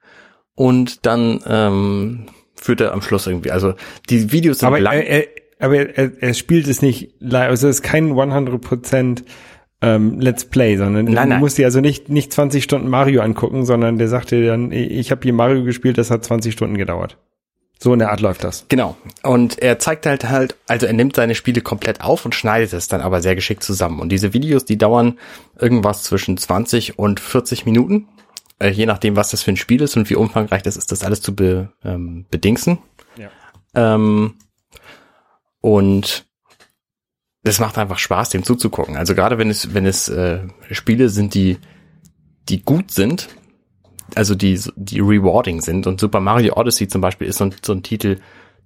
[0.56, 3.74] Und dann ähm, führt er am Schluss irgendwie, also
[4.10, 4.96] die Videos sind Aber, lang.
[4.96, 5.28] er, er,
[5.60, 9.24] aber er, er spielt es nicht live, also es ist kein 100%
[9.82, 11.40] ähm, Let's Play, sondern Nein, du nein.
[11.40, 15.12] musst dir also nicht, nicht 20 Stunden Mario angucken, sondern der sagt dir dann, ich
[15.12, 17.18] habe hier Mario gespielt, das hat 20 Stunden gedauert.
[17.80, 18.66] So in der Art läuft das.
[18.70, 18.98] Genau.
[19.24, 22.88] Und er zeigt halt halt, also er nimmt seine Spiele komplett auf und schneidet es
[22.88, 24.00] dann aber sehr geschickt zusammen.
[24.00, 25.20] Und diese Videos, die dauern
[25.60, 28.08] irgendwas zwischen 20 und 40 Minuten.
[28.60, 31.04] Äh, je nachdem, was das für ein Spiel ist und wie umfangreich das ist, das
[31.04, 32.80] alles zu be, ähm, bedingsen.
[33.16, 33.30] Ja.
[33.76, 34.36] Ähm,
[35.62, 36.26] und
[37.44, 38.98] das macht einfach Spaß, dem zuzugucken.
[38.98, 40.40] Also gerade wenn es, wenn es äh,
[40.72, 41.60] Spiele sind, die,
[42.50, 43.30] die gut sind,
[44.16, 45.88] also die, die rewarding sind.
[45.88, 48.20] Und Super Mario Odyssey zum Beispiel ist so ein, so ein Titel,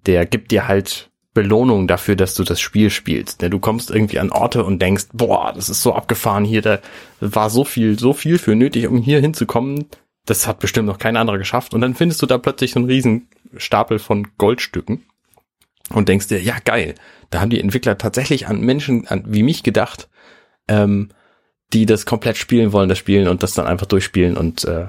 [0.05, 3.41] der gibt dir halt Belohnung dafür, dass du das Spiel spielst.
[3.41, 6.79] Ne, Du kommst irgendwie an Orte und denkst, boah, das ist so abgefahren hier, da
[7.21, 9.85] war so viel, so viel für nötig, um hier hinzukommen.
[10.25, 11.73] Das hat bestimmt noch kein anderer geschafft.
[11.73, 13.27] Und dann findest du da plötzlich so einen riesen
[13.57, 15.03] Stapel von Goldstücken
[15.89, 16.95] und denkst dir, ja geil,
[17.29, 20.09] da haben die Entwickler tatsächlich an Menschen an, wie mich gedacht,
[20.67, 21.09] ähm,
[21.73, 24.87] die das komplett spielen wollen, das Spielen und das dann einfach durchspielen und äh,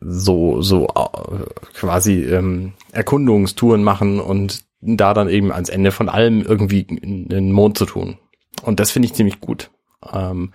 [0.00, 6.42] so so äh, quasi ähm, Erkundungstouren machen und da dann eben ans Ende von allem
[6.42, 8.18] irgendwie einen Mond zu tun.
[8.62, 9.70] Und das finde ich ziemlich gut.
[10.12, 10.52] Ähm,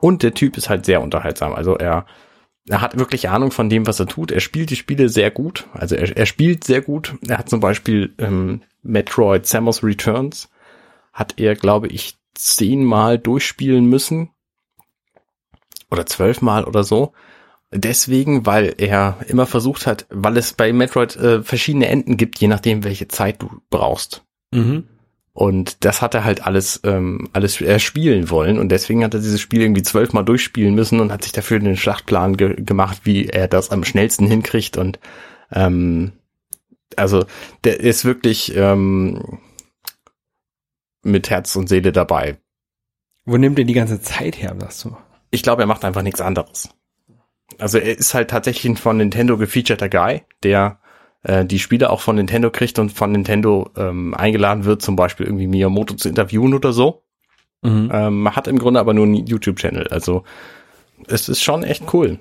[0.00, 1.52] und der Typ ist halt sehr unterhaltsam.
[1.52, 2.06] Also er
[2.68, 4.32] er hat wirklich Ahnung von dem, was er tut.
[4.32, 5.66] Er spielt die Spiele sehr gut.
[5.72, 7.14] Also er, er spielt sehr gut.
[7.26, 10.50] Er hat zum Beispiel ähm, Metroid Samus Returns
[11.12, 14.30] hat er, glaube ich, zehnmal durchspielen müssen.
[15.90, 17.12] Oder zwölfmal oder so.
[17.72, 22.48] Deswegen, weil er immer versucht hat, weil es bei Metroid äh, verschiedene Enden gibt, je
[22.48, 24.24] nachdem, welche Zeit du brauchst.
[24.52, 24.84] Mhm.
[25.32, 28.58] Und das hat er halt alles, ähm, alles erspielen wollen.
[28.58, 31.76] Und deswegen hat er dieses Spiel irgendwie zwölfmal durchspielen müssen und hat sich dafür den
[31.76, 34.78] Schlachtplan ge gemacht, wie er das am schnellsten hinkriegt.
[34.78, 34.98] Und
[35.52, 36.12] ähm,
[36.96, 37.26] also
[37.64, 39.38] der ist wirklich ähm,
[41.02, 42.38] mit Herz und Seele dabei.
[43.26, 45.04] Wo nimmt er die ganze Zeit her, um das zu machen?
[45.30, 46.70] Ich glaube, er macht einfach nichts anderes.
[47.58, 50.80] Also er ist halt tatsächlich ein von Nintendo gefeaturter Guy, der
[51.22, 55.26] äh, die Spiele auch von Nintendo kriegt und von Nintendo ähm, eingeladen wird, zum Beispiel
[55.26, 57.02] irgendwie Miyamoto zu interviewen oder so.
[57.62, 57.90] Mhm.
[57.92, 59.88] Ähm, hat im Grunde aber nur einen YouTube-Channel.
[59.88, 60.24] Also
[61.08, 62.18] es ist schon echt cool.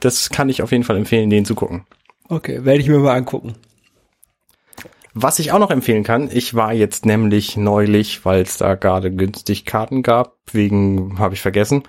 [0.00, 1.86] Das kann ich auf jeden Fall empfehlen, den zu gucken.
[2.28, 3.54] Okay, werde ich mir mal angucken.
[5.14, 9.12] Was ich auch noch empfehlen kann, ich war jetzt nämlich neulich, weil es da gerade
[9.12, 11.84] günstig Karten gab, wegen, habe ich vergessen,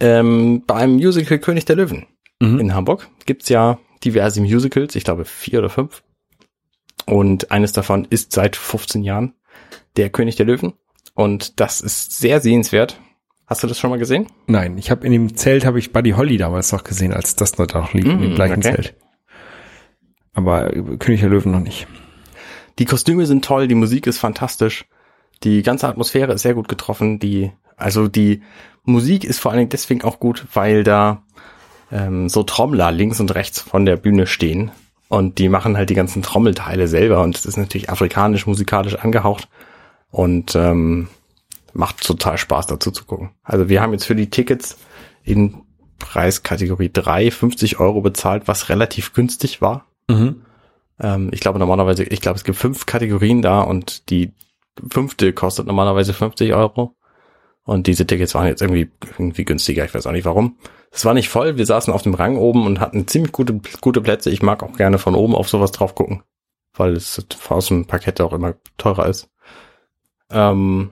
[0.00, 2.06] ähm, beim Musical König der Löwen
[2.40, 2.60] Mhm.
[2.60, 3.08] in Hamburg.
[3.24, 6.02] Gibt's ja diverse Musicals, ich glaube vier oder fünf.
[7.06, 9.34] Und eines davon ist seit 15 Jahren
[9.96, 10.74] der König der Löwen.
[11.14, 13.00] Und das ist sehr sehenswert.
[13.46, 14.26] Hast du das schon mal gesehen?
[14.48, 17.56] Nein, ich habe in dem Zelt habe ich Buddy Holly damals noch gesehen, als das
[17.56, 18.74] noch lief, in dem gleichen okay.
[18.74, 18.94] Zelt.
[20.34, 21.86] Aber äh, König der Löwen noch nicht.
[22.78, 24.84] Die Kostüme sind toll, die Musik ist fantastisch,
[25.44, 28.42] die ganze Atmosphäre ist sehr gut getroffen, die, also die
[28.84, 31.22] Musik ist vor allen Dingen deswegen auch gut, weil da
[31.90, 34.70] ähm, so Trommler links und rechts von der Bühne stehen
[35.08, 39.48] und die machen halt die ganzen Trommelteile selber und es ist natürlich afrikanisch, musikalisch angehaucht
[40.10, 41.08] und ähm,
[41.72, 43.30] macht total Spaß dazu zu gucken.
[43.42, 44.78] Also wir haben jetzt für die Tickets
[45.22, 45.62] in
[45.98, 49.86] Preiskategorie 3 50 Euro bezahlt, was relativ günstig war.
[50.08, 50.42] Mhm.
[51.00, 54.32] Ähm, ich glaube normalerweise, ich glaube, es gibt fünf Kategorien da und die
[54.90, 56.96] fünfte kostet normalerweise 50 Euro.
[57.66, 60.56] Und diese Tickets waren jetzt irgendwie, irgendwie günstiger, ich weiß auch nicht warum.
[60.92, 64.00] Es war nicht voll, wir saßen auf dem Rang oben und hatten ziemlich gute, gute
[64.00, 64.30] Plätze.
[64.30, 66.22] Ich mag auch gerne von oben auf sowas drauf gucken,
[66.74, 69.28] weil es aus dem Parkett auch immer teurer ist.
[70.30, 70.90] Ähm,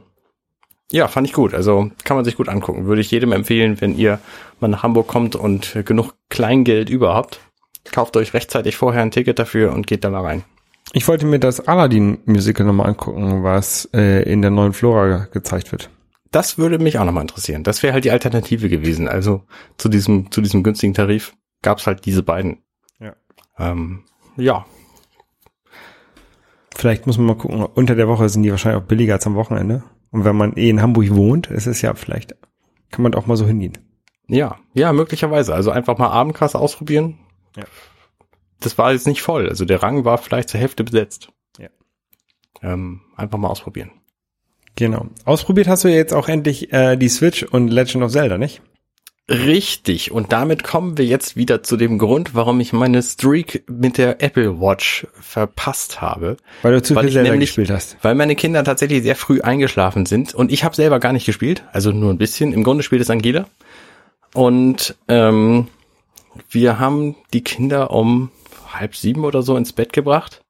[0.91, 1.55] Ja, fand ich gut.
[1.55, 2.87] Also kann man sich gut angucken.
[2.87, 4.19] Würde ich jedem empfehlen, wenn ihr
[4.61, 7.41] mal nach Hamburg kommt und genug Kleingeld überhaupt.
[7.91, 10.45] Kauft euch rechtzeitig vorher ein Ticket dafür und geht da mal rein.
[10.93, 15.89] Ich wollte mir das Aladdin-Musical nochmal angucken, was äh, in der neuen Flora gezeigt wird.
[16.35, 17.62] Das würde mich auch nochmal interessieren.
[17.62, 19.09] Das wäre halt die Alternative gewesen.
[19.09, 19.42] Also
[19.79, 22.62] zu diesem, zu diesem günstigen Tarif gab's halt diese beiden.
[22.99, 23.14] Ja.
[23.59, 24.05] Ähm,
[24.37, 24.66] ja,
[26.77, 29.37] Vielleicht muss man mal gucken, unter der Woche sind die wahrscheinlich auch billiger als am
[29.37, 29.85] Wochenende.
[30.11, 32.37] Und wenn man eh in Hamburg wohnt, ist es ja vielleicht,
[32.90, 33.79] kann man auch mal so hingehen.
[34.27, 35.55] Ja, ja, möglicherweise.
[35.55, 37.18] Also einfach mal Abendkasse ausprobieren.
[37.57, 37.64] Ja.
[38.61, 39.49] Das war jetzt nicht voll.
[39.49, 41.31] Also der Rang war vielleicht zur Hälfte besetzt.
[41.59, 41.68] Ja.
[42.62, 43.90] Ähm, einfach mal ausprobieren.
[44.77, 45.07] Genau.
[45.25, 48.61] Ausprobiert hast du ja jetzt auch endlich äh, die Switch und Legend of Zelda, nicht?
[49.29, 50.11] Richtig.
[50.13, 54.23] Und damit kommen wir jetzt wieder zu dem Grund, warum ich meine Streak mit der
[54.23, 56.37] Apple Watch verpasst habe.
[56.61, 57.97] Weil du zu Weil viel Zelda nämlich- gespielt hast.
[58.03, 61.65] Weil meine Kinder tatsächlich sehr früh eingeschlafen sind und ich habe selber gar nicht gespielt,
[61.73, 62.53] also nur ein bisschen.
[62.53, 63.47] Im Grunde spielt es Angela.
[64.35, 65.69] Und ähm,
[66.51, 68.31] wir haben die Kinder um
[68.75, 70.43] halb sieben oder so ins Bett gebracht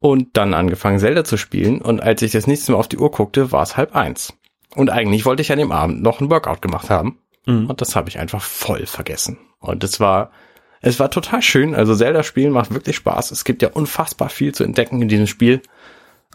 [0.00, 1.80] und dann angefangen Zelda zu spielen.
[1.80, 4.32] Und als ich das nächste Mal auf die Uhr guckte, war es halb eins.
[4.74, 7.18] Und eigentlich wollte ich an dem Abend noch ein Workout gemacht haben.
[7.46, 7.66] Mhm.
[7.66, 9.38] Und das habe ich einfach voll vergessen.
[9.60, 10.30] Und es war,
[10.80, 11.74] es war total schön.
[11.74, 13.30] Also Zelda spielen macht wirklich Spaß.
[13.30, 15.60] Es gibt ja unfassbar viel zu entdecken in diesem Spiel.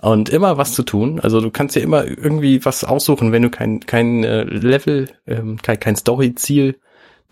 [0.01, 1.19] Und immer was zu tun.
[1.19, 5.58] Also du kannst ja immer irgendwie was aussuchen, wenn du kein, kein äh, Level, ähm,
[5.62, 6.80] kein, kein Story-Ziel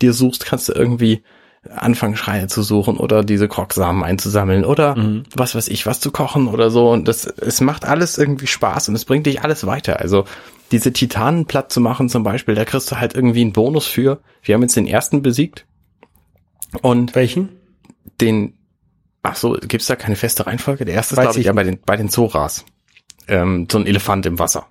[0.02, 1.22] dir suchst, kannst du irgendwie
[1.70, 4.96] anfangen, Schreie zu suchen oder diese Krogsamen einzusammeln oder
[5.34, 6.90] was weiß ich, was zu kochen oder so.
[6.90, 10.00] Und das, es macht alles irgendwie Spaß und es bringt dich alles weiter.
[10.00, 10.24] Also
[10.72, 14.20] diese Titanen platt zu machen zum Beispiel, da kriegst du halt irgendwie einen Bonus für.
[14.42, 15.66] Wir haben jetzt den ersten besiegt
[16.82, 17.50] und Welchen?
[18.20, 18.58] den,
[19.22, 20.84] ach so, gibt's da keine feste Reihenfolge?
[20.84, 22.64] Der erste ist, Weiß glaube ich, ich ja bei den, bei den Zoras.
[23.28, 24.66] Ähm, so ein Elefant im Wasser.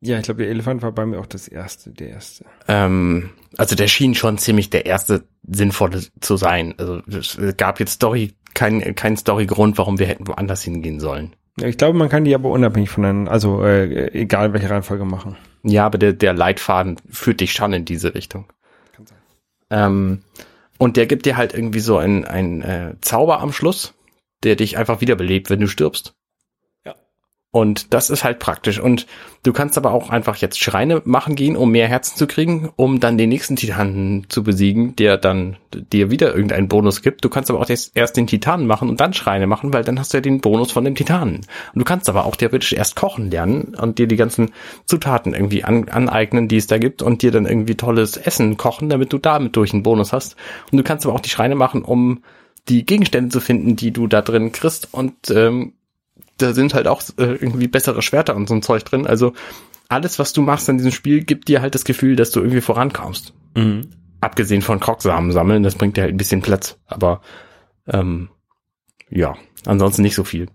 [0.00, 2.44] Ja, ich glaube, der Elefant war bei mir auch das erste, der erste.
[2.66, 6.74] Ähm, also der schien schon ziemlich der erste sinnvolle zu sein.
[6.78, 11.34] Also es gab jetzt Story, kein, kein Story-Grund, warum wir hätten woanders hingehen sollen.
[11.58, 15.36] Ja, ich glaube, man kann die aber unabhängig voneinander, also äh, egal welche Reihenfolge machen.
[15.62, 18.46] Ja, aber der, der Leitfaden führt dich schon in diese Richtung.
[18.92, 19.18] Kann sein.
[19.70, 20.22] Ähm,
[20.78, 23.94] und der gibt dir halt irgendwie so ein, ein äh, Zauber am Schluss,
[24.42, 26.14] der dich einfach wiederbelebt, wenn du stirbst.
[27.54, 28.80] Und das ist halt praktisch.
[28.80, 29.06] Und
[29.42, 32.98] du kannst aber auch einfach jetzt Schreine machen gehen, um mehr Herzen zu kriegen, um
[32.98, 37.22] dann den nächsten Titanen zu besiegen, der dann dir wieder irgendeinen Bonus gibt.
[37.22, 39.98] Du kannst aber auch erst, erst den Titanen machen und dann Schreine machen, weil dann
[39.98, 41.36] hast du ja den Bonus von dem Titanen.
[41.74, 44.52] Und du kannst aber auch theoretisch erst kochen lernen und dir die ganzen
[44.86, 48.88] Zutaten irgendwie an, aneignen, die es da gibt und dir dann irgendwie tolles Essen kochen,
[48.88, 50.36] damit du damit durch einen Bonus hast.
[50.70, 52.22] Und du kannst aber auch die Schreine machen, um
[52.70, 55.74] die Gegenstände zu finden, die du da drin kriegst und ähm,
[56.42, 59.06] da sind halt auch äh, irgendwie bessere Schwerter und so ein Zeug drin.
[59.06, 59.32] Also
[59.88, 62.60] alles, was du machst in diesem Spiel, gibt dir halt das Gefühl, dass du irgendwie
[62.60, 63.34] vorankommst.
[63.54, 63.90] Mhm.
[64.20, 66.78] Abgesehen von Krogsamen sammeln, das bringt dir halt ein bisschen Platz.
[66.86, 67.20] Aber
[67.86, 68.30] ähm,
[69.10, 70.46] ja, ansonsten nicht so viel.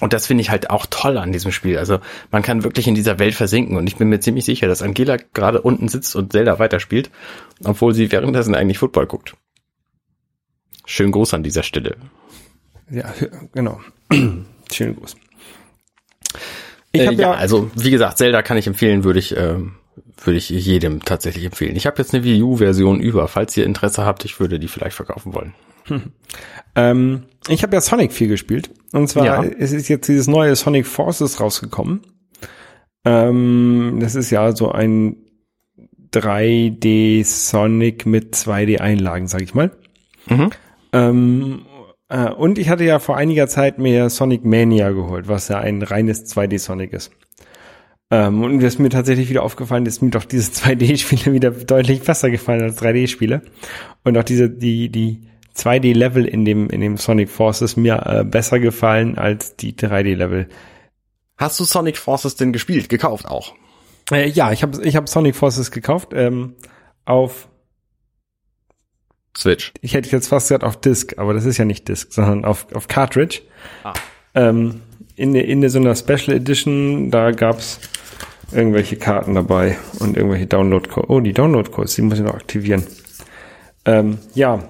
[0.00, 1.78] Und das finde ich halt auch toll an diesem Spiel.
[1.78, 4.82] Also man kann wirklich in dieser Welt versinken und ich bin mir ziemlich sicher, dass
[4.82, 7.10] Angela gerade unten sitzt und Zelda weiterspielt,
[7.62, 9.36] obwohl sie währenddessen eigentlich Football guckt.
[10.84, 11.96] Schönen Gruß an dieser Stelle.
[12.90, 13.14] Ja,
[13.52, 13.80] genau.
[14.70, 15.16] Schönen Gruß.
[16.92, 19.76] Ich äh, habe ja, ja, also wie gesagt, Zelda kann ich empfehlen, würde ich, ähm,
[20.22, 21.76] würde ich jedem tatsächlich empfehlen.
[21.76, 24.96] Ich habe jetzt eine Wii U-Version über, falls ihr Interesse habt, ich würde die vielleicht
[24.96, 25.54] verkaufen wollen.
[26.76, 28.70] ähm, ich habe ja Sonic 4 gespielt.
[28.92, 29.42] Und zwar Ja.
[29.42, 32.02] es ist jetzt dieses neue Sonic Forces rausgekommen.
[33.04, 35.16] Ähm, das ist ja so ein
[36.12, 39.72] 3D Sonic mit 2D Einlagen, sag ich mal.
[40.28, 40.50] Mhm.
[40.92, 41.71] Ähm, äh,
[42.16, 46.26] und ich hatte ja vor einiger Zeit mir Sonic Mania geholt, was ja ein reines
[46.26, 47.10] 2D Sonic ist.
[48.10, 52.02] Ähm, und es ist mir tatsächlich wieder aufgefallen, dass mir doch diese 2D-Spiele wieder deutlich
[52.02, 53.42] besser gefallen als 3D-Spiele.
[54.04, 58.60] Und auch diese, die, die 2D-Level in dem, in dem Sonic Forces mir äh, besser
[58.60, 60.48] gefallen als die 3D-Level.
[61.38, 63.54] Hast du Sonic Forces denn gespielt, gekauft auch?
[64.10, 66.54] Äh, ja, ich habe ich hab Sonic Forces gekauft, ähm,
[67.06, 67.48] auf,
[69.36, 69.72] Switch.
[69.80, 72.66] ich hätte jetzt fast gesagt auf Disk, aber das ist ja nicht Disk, sondern auf,
[72.74, 73.40] auf Cartridge.
[73.84, 73.92] Ah.
[74.34, 74.82] Ähm,
[75.16, 77.80] in, der- in der so einer Special Edition, da gab's
[78.52, 81.08] irgendwelche Karten dabei und irgendwelche Download-Codes.
[81.08, 82.84] Oh, die Download-Codes, die muss ich noch aktivieren.
[83.86, 84.68] Ähm, ja,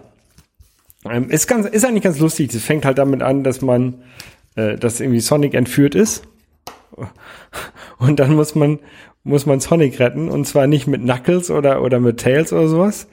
[1.09, 2.53] ähm, ist ganz, ist eigentlich ganz lustig.
[2.53, 4.03] Das fängt halt damit an, dass man,
[4.55, 6.23] äh, dass irgendwie Sonic entführt ist.
[7.99, 8.79] Und dann muss man,
[9.25, 10.29] muss man Sonic retten.
[10.29, 13.09] Und zwar nicht mit Knuckles oder, oder mit Tails oder sowas,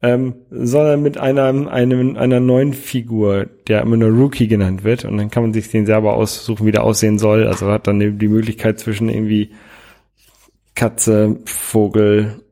[0.00, 5.04] ähm, sondern mit einer, einem, einer neuen Figur, der immer nur Rookie genannt wird.
[5.04, 7.46] Und dann kann man sich den selber aussuchen, wie der aussehen soll.
[7.46, 9.50] Also hat dann die die Möglichkeit zwischen irgendwie
[10.74, 12.42] Katze, Vogel,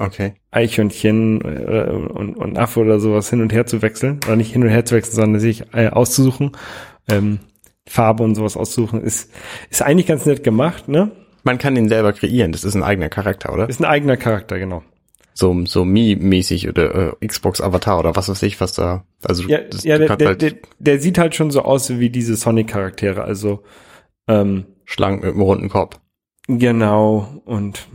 [0.00, 0.34] Okay.
[0.52, 4.20] Eichhörnchen äh, und, und Affe oder sowas hin und her zu wechseln.
[4.26, 6.52] Oder nicht hin und her zu wechseln, sondern sich äh, auszusuchen.
[7.08, 7.40] Ähm,
[7.88, 9.02] Farbe und sowas aussuchen.
[9.02, 9.32] Ist,
[9.70, 11.10] ist eigentlich ganz nett gemacht, ne?
[11.42, 12.52] Man kann ihn selber kreieren.
[12.52, 13.68] Das ist ein eigener Charakter, oder?
[13.68, 14.84] Ist ein eigener Charakter, genau.
[15.40, 19.04] So, so Mi-mäßig oder äh, Xbox Avatar oder was weiß ich, was da.
[19.22, 22.10] Also Ja, das, ja der, der, halt der, der sieht halt schon so aus wie
[22.10, 23.22] diese Sonic-Charaktere.
[23.22, 23.62] Also
[24.26, 26.00] ähm, schlank mit einem runden Kopf.
[26.48, 27.86] genau und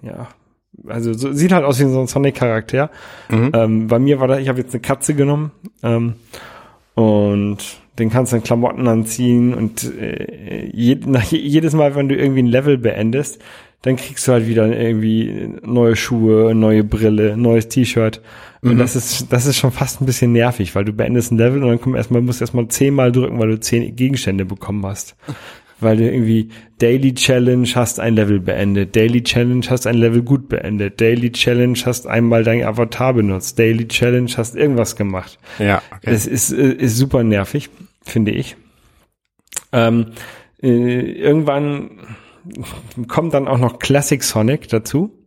[0.00, 0.28] ja,
[0.86, 2.90] also so, sieht halt aus wie so ein Sonic-Charakter.
[3.28, 3.50] Mhm.
[3.54, 5.50] Ähm, bei mir war da, ich habe jetzt eine Katze genommen
[5.82, 6.14] ähm,
[6.94, 7.58] und
[7.98, 12.16] den kannst du in Klamotten anziehen und äh, je, nach, je- jedes Mal, wenn du
[12.16, 13.42] irgendwie ein Level beendest,
[13.82, 18.20] dann kriegst du halt wieder irgendwie neue Schuhe, neue Brille, neues T-Shirt.
[18.62, 21.64] Und das ist, das ist schon fast ein bisschen nervig, weil du beendest ein Level
[21.64, 25.16] und dann kommt erstmal, musst du erstmal zehnmal drücken, weil du zehn Gegenstände bekommen hast.
[25.80, 30.48] Weil du irgendwie Daily Challenge hast ein Level beendet, Daily Challenge hast ein Level gut
[30.48, 35.40] beendet, Daily Challenge hast einmal dein Avatar benutzt, Daily Challenge hast irgendwas gemacht.
[35.58, 36.12] Ja, okay.
[36.12, 37.68] Das ist, äh, ist super nervig,
[38.04, 38.54] finde ich.
[39.72, 40.12] Ähm,
[40.62, 41.90] äh, irgendwann
[43.08, 45.18] kommt dann auch noch Classic Sonic dazu.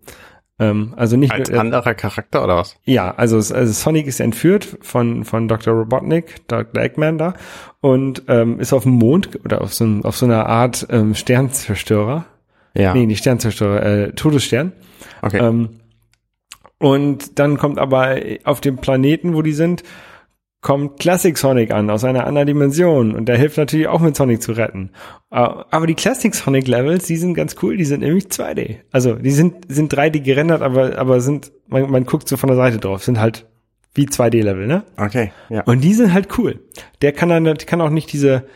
[0.57, 2.77] Ähm, also nicht Als nur, anderer Charakter oder was?
[2.85, 5.73] ja, also, also Sonic ist entführt von, von Dr.
[5.73, 6.81] Robotnik, Dr.
[6.81, 7.33] Eggman da,
[7.81, 12.25] und ähm, ist auf dem Mond oder auf so, auf so einer Art ähm, Sternzerstörer.
[12.73, 12.93] Ja.
[12.93, 14.71] Nee, nicht Sternzerstörer, äh, Todesstern.
[15.21, 15.39] okay.
[15.39, 15.81] Ähm,
[16.77, 19.83] und dann kommt aber auf dem Planeten, wo die sind,
[20.65, 24.41] kommt Classic Sonic an aus einer anderen Dimension und der hilft natürlich auch mit Sonic
[24.41, 24.89] zu retten.
[25.29, 28.77] Äh, Aber die Classic Sonic Levels, die sind ganz cool, die sind nämlich 2D.
[28.91, 32.55] Also die sind sind 3D gerendert, aber aber sind man, man guckt so von der
[32.55, 33.45] Seite drauf, sind halt
[33.93, 34.83] wie 2D Level, ne?
[34.97, 35.31] okay.
[35.49, 35.61] Ja.
[35.65, 36.59] Und die sind halt cool.
[37.03, 38.47] Der kann dann kann auch nicht diese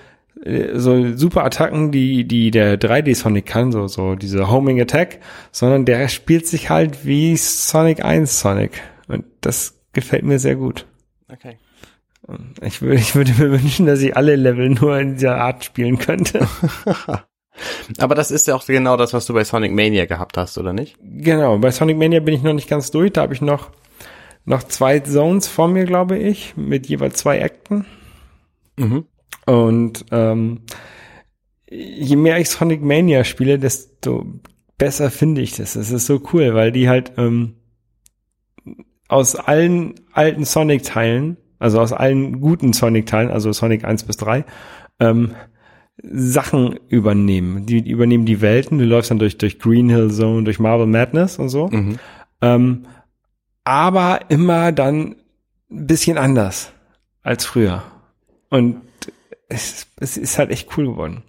[0.44, 5.20] äh, so super Attacken, die die der 3D Sonic kann, so so diese Homing Attack,
[5.52, 10.88] sondern der spielt sich halt wie Sonic 1 Sonic und das gefällt mir sehr gut.
[11.32, 11.60] okay.
[12.62, 15.98] Ich würde ich würde mir wünschen, dass ich alle Level nur in dieser Art spielen
[15.98, 16.48] könnte.
[17.98, 20.72] Aber das ist ja auch genau das, was du bei Sonic Mania gehabt hast, oder
[20.72, 20.98] nicht?
[21.02, 23.72] genau, bei Sonic Mania bin ich noch nicht ganz durch, da habe ich noch
[24.46, 27.86] noch zwei Zones vor mir, glaube ich, mit jeweils zwei Akten.
[28.78, 29.06] Mhm.
[29.46, 30.62] Und ähm,
[31.70, 34.26] je mehr ich Sonic Mania spiele, desto
[34.78, 35.74] besser finde ich das.
[35.74, 37.58] Das ist so cool, weil die halt ähm,
[39.08, 44.46] aus allen alten Sonic-Teilen, also aus allen guten Sonic-Teilen, also Sonic 1 bis 3,
[45.00, 45.36] ähm,
[46.02, 47.66] Sachen übernehmen.
[47.66, 48.80] Die übernehmen die Welten.
[48.80, 51.68] Du läufst dann durch, durch Green Hill Zone, durch Marble Madness und so.
[51.68, 52.00] Mhm.
[52.42, 52.86] Ähm,
[53.66, 55.18] aber immer dann
[55.70, 56.72] ein bisschen anders
[57.22, 57.84] als früher.
[58.50, 58.82] Und
[59.50, 61.24] es, es ist halt echt cool geworden.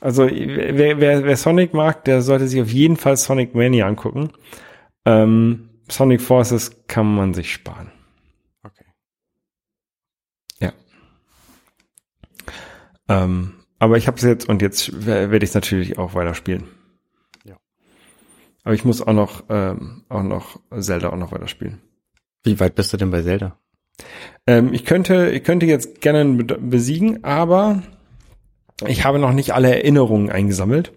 [0.00, 4.30] Also wer, wer, wer Sonic mag, der sollte sich auf jeden Fall Sonic Mania angucken.
[5.04, 7.90] Ähm, Sonic Forces kann man sich sparen.
[13.08, 16.64] Ähm, aber ich habe es jetzt und jetzt werde ich es natürlich auch weiterspielen.
[17.44, 17.56] Ja.
[18.64, 21.80] Aber ich muss auch noch ähm, auch noch Zelda auch noch weiterspielen.
[22.42, 23.56] Wie weit bist du denn bei Zelda?
[24.46, 27.82] Ähm, ich könnte, ich könnte jetzt gerne be- besiegen, aber
[28.86, 30.92] ich habe noch nicht alle Erinnerungen eingesammelt.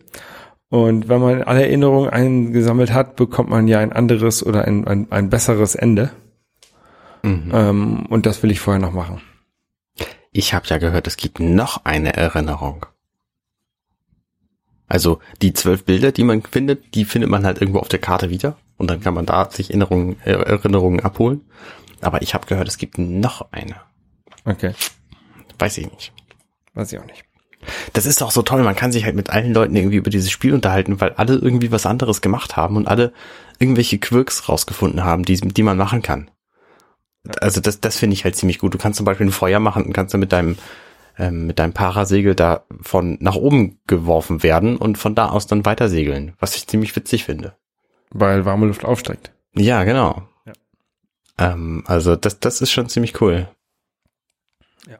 [0.70, 5.12] Und wenn man alle Erinnerungen eingesammelt hat, bekommt man ja ein anderes oder ein, ein,
[5.12, 6.12] ein besseres Ende.
[7.24, 7.51] Mhm.
[7.53, 9.22] Ähm, und das will ich vorher noch machen.
[10.32, 12.86] Ich habe ja gehört, es gibt noch eine Erinnerung.
[14.88, 18.29] Also die zwölf Bilder, die man findet, die findet man halt irgendwo auf der Karte
[18.29, 21.41] wieder und dann kann man da sich Erinnerungen, äh, Erinnerungen abholen.
[22.01, 23.75] Aber ich habe gehört, es gibt noch eine.
[24.43, 24.73] Okay,
[25.61, 26.11] Weiß ich nicht.
[26.73, 27.23] weiß ich auch nicht.
[27.93, 30.32] Das ist auch so toll, man kann sich halt mit allen Leuten irgendwie über dieses
[30.32, 33.13] Spiel unterhalten, weil alle irgendwie was anderes gemacht haben und alle
[33.59, 36.32] irgendwelche Quirks rausgefunden haben, die, die man machen kann.
[37.39, 38.74] Also das, das finde ich halt ziemlich gut.
[38.74, 40.57] Du kannst zum Beispiel ein Feuer machen und kannst dann mit deinem,
[41.17, 45.65] ähm, mit deinem Parasegel da von nach oben geworfen werden und von da aus dann
[45.65, 47.55] weiter segeln, was ich ziemlich witzig finde.
[48.09, 49.32] Weil warme Luft aufsteigt.
[49.53, 50.24] Ja, genau.
[50.45, 50.53] Ja.
[51.38, 53.47] Ähm, also das, das ist schon ziemlich cool.
[54.89, 54.97] Ja.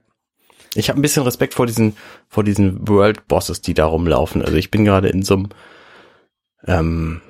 [0.76, 1.97] Ich habe ein bisschen Respekt vor diesen,
[2.30, 4.43] vor diesen World Bosses, die da rumlaufen.
[4.43, 5.49] Also ich bin gerade in so einem,
[6.67, 7.22] ähm,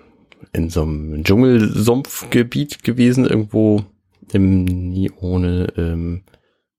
[0.51, 3.85] in so einem Dschungelsumpfgebiet gewesen, irgendwo
[4.32, 6.24] im Nione, ähm,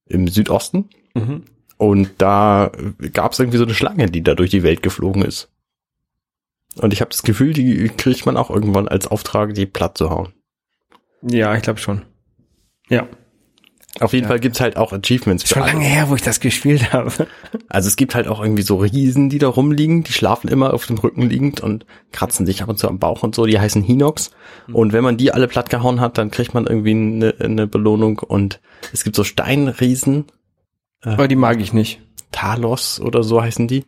[0.07, 0.89] im Südosten.
[1.15, 1.45] Mhm.
[1.77, 2.71] Und da
[3.13, 5.51] gab es irgendwie so eine Schlange, die da durch die Welt geflogen ist.
[6.77, 10.11] Und ich habe das Gefühl, die kriegt man auch irgendwann als Auftrag, die platt zu
[10.11, 10.33] hauen.
[11.23, 12.03] Ja, ich glaube schon.
[12.89, 13.09] Ja.
[14.01, 15.47] Auf jeden Fall gibt's halt auch Achievements.
[15.47, 15.73] Schon alle.
[15.73, 17.27] lange her, wo ich das gespielt habe.
[17.69, 20.87] Also es gibt halt auch irgendwie so Riesen, die da rumliegen, die schlafen immer auf
[20.87, 23.83] dem Rücken liegend und kratzen sich ab und zu am Bauch und so, die heißen
[23.83, 24.31] Hinox.
[24.73, 28.19] Und wenn man die alle platt gehauen hat, dann kriegt man irgendwie eine, eine Belohnung
[28.19, 28.61] und
[28.93, 30.25] es gibt so Steinriesen,
[31.03, 32.01] Aber die mag ich nicht.
[32.31, 33.85] Talos oder so heißen die.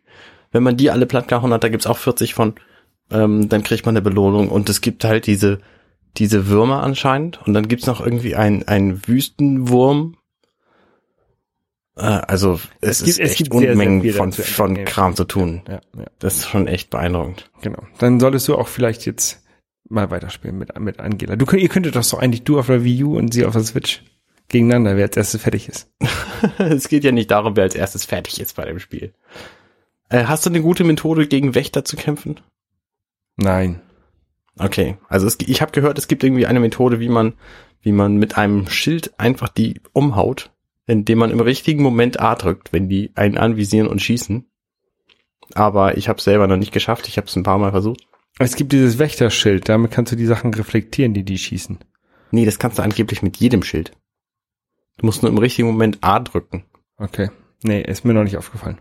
[0.53, 2.55] Wenn man die alle platt gehauen hat, da gibt's auch 40 von,
[3.11, 5.61] ähm, dann kriegt man eine Belohnung und es gibt halt diese,
[6.17, 10.17] diese Würmer anscheinend und dann gibt's noch irgendwie ein, ein Wüstenwurm.
[11.97, 14.85] Äh, also es, gibt- ist es echt gibt sehr, sehr Unmengen viel von, von Ja.
[14.85, 15.63] Kram zu tun.
[15.69, 17.51] Ja, ja, Das ist schon echt beeindruckend.
[17.63, 17.83] genau.
[17.99, 19.43] Dann solltest du auch vielleicht jetzt
[19.89, 21.37] mal weiterspielen mit, mit Angela.
[21.37, 23.63] Du ihr könntet doch so eigentlich du auf der Wii U und sie auf der
[23.65, 24.03] Switch
[24.49, 25.91] gegeneinander, wer als erstes fertig ist.
[26.59, 29.13] es geht ja nicht darum, wer als erstes fertig ist bei dem Spiel.
[30.09, 32.41] Äh, hast du eine gute Methode, gegen Wächter zu kämpfen?
[33.37, 33.81] Nein.
[34.59, 37.35] Okay, also es, ich habe gehört, es gibt irgendwie eine Methode, wie man,
[37.83, 40.53] wie man mit einem Schild einfach die umhaut,
[40.87, 44.47] indem man im richtigen Moment A drückt, wenn die einen anvisieren und schießen.
[45.55, 47.09] Aber ich habe selber noch nicht geschafft.
[47.09, 48.07] Ich habe es ein paar Mal versucht.
[48.39, 51.79] Es gibt dieses Wächterschild, damit kannst du die Sachen reflektieren, die die schießen.
[52.31, 53.93] Nee, das kannst du angeblich mit jedem Schild.
[54.97, 56.65] Du musst nur im richtigen Moment A drücken.
[56.97, 57.31] Okay.
[57.63, 58.79] Nee, ist mir noch nicht aufgefallen.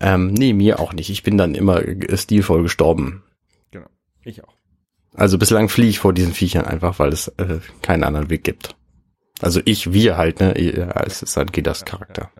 [0.00, 1.10] Ähm, nee, mir auch nicht.
[1.10, 1.82] Ich bin dann immer
[2.14, 3.22] stilvoll gestorben.
[3.70, 3.88] Genau.
[4.22, 4.54] Ich auch.
[5.14, 8.76] Also bislang fliehe ich vor diesen Viechern einfach, weil es äh, keinen anderen Weg gibt.
[9.40, 10.54] Also ich, wir halt, ne?
[11.06, 12.30] Es ist halt Gidas Charakter.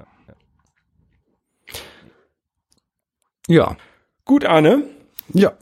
[3.49, 3.77] Ja.
[4.25, 4.85] Gut, Arne.
[5.33, 5.53] Ja.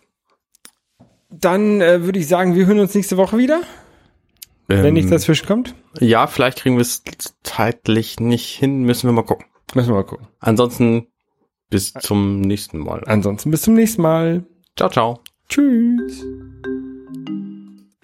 [1.30, 3.62] Dann äh, würde ich sagen, wir hören uns nächste Woche wieder,
[4.66, 5.74] wenn Ähm, nichts dazwischen kommt.
[6.00, 7.02] Ja, vielleicht kriegen wir es
[7.42, 9.46] zeitlich nicht hin, müssen wir mal gucken.
[9.74, 10.26] Müssen wir mal gucken.
[10.40, 11.06] Ansonsten
[11.70, 13.02] bis zum nächsten Mal.
[13.06, 14.44] Ansonsten bis zum nächsten Mal.
[14.76, 15.20] Ciao, ciao.
[15.48, 16.24] Tschüss.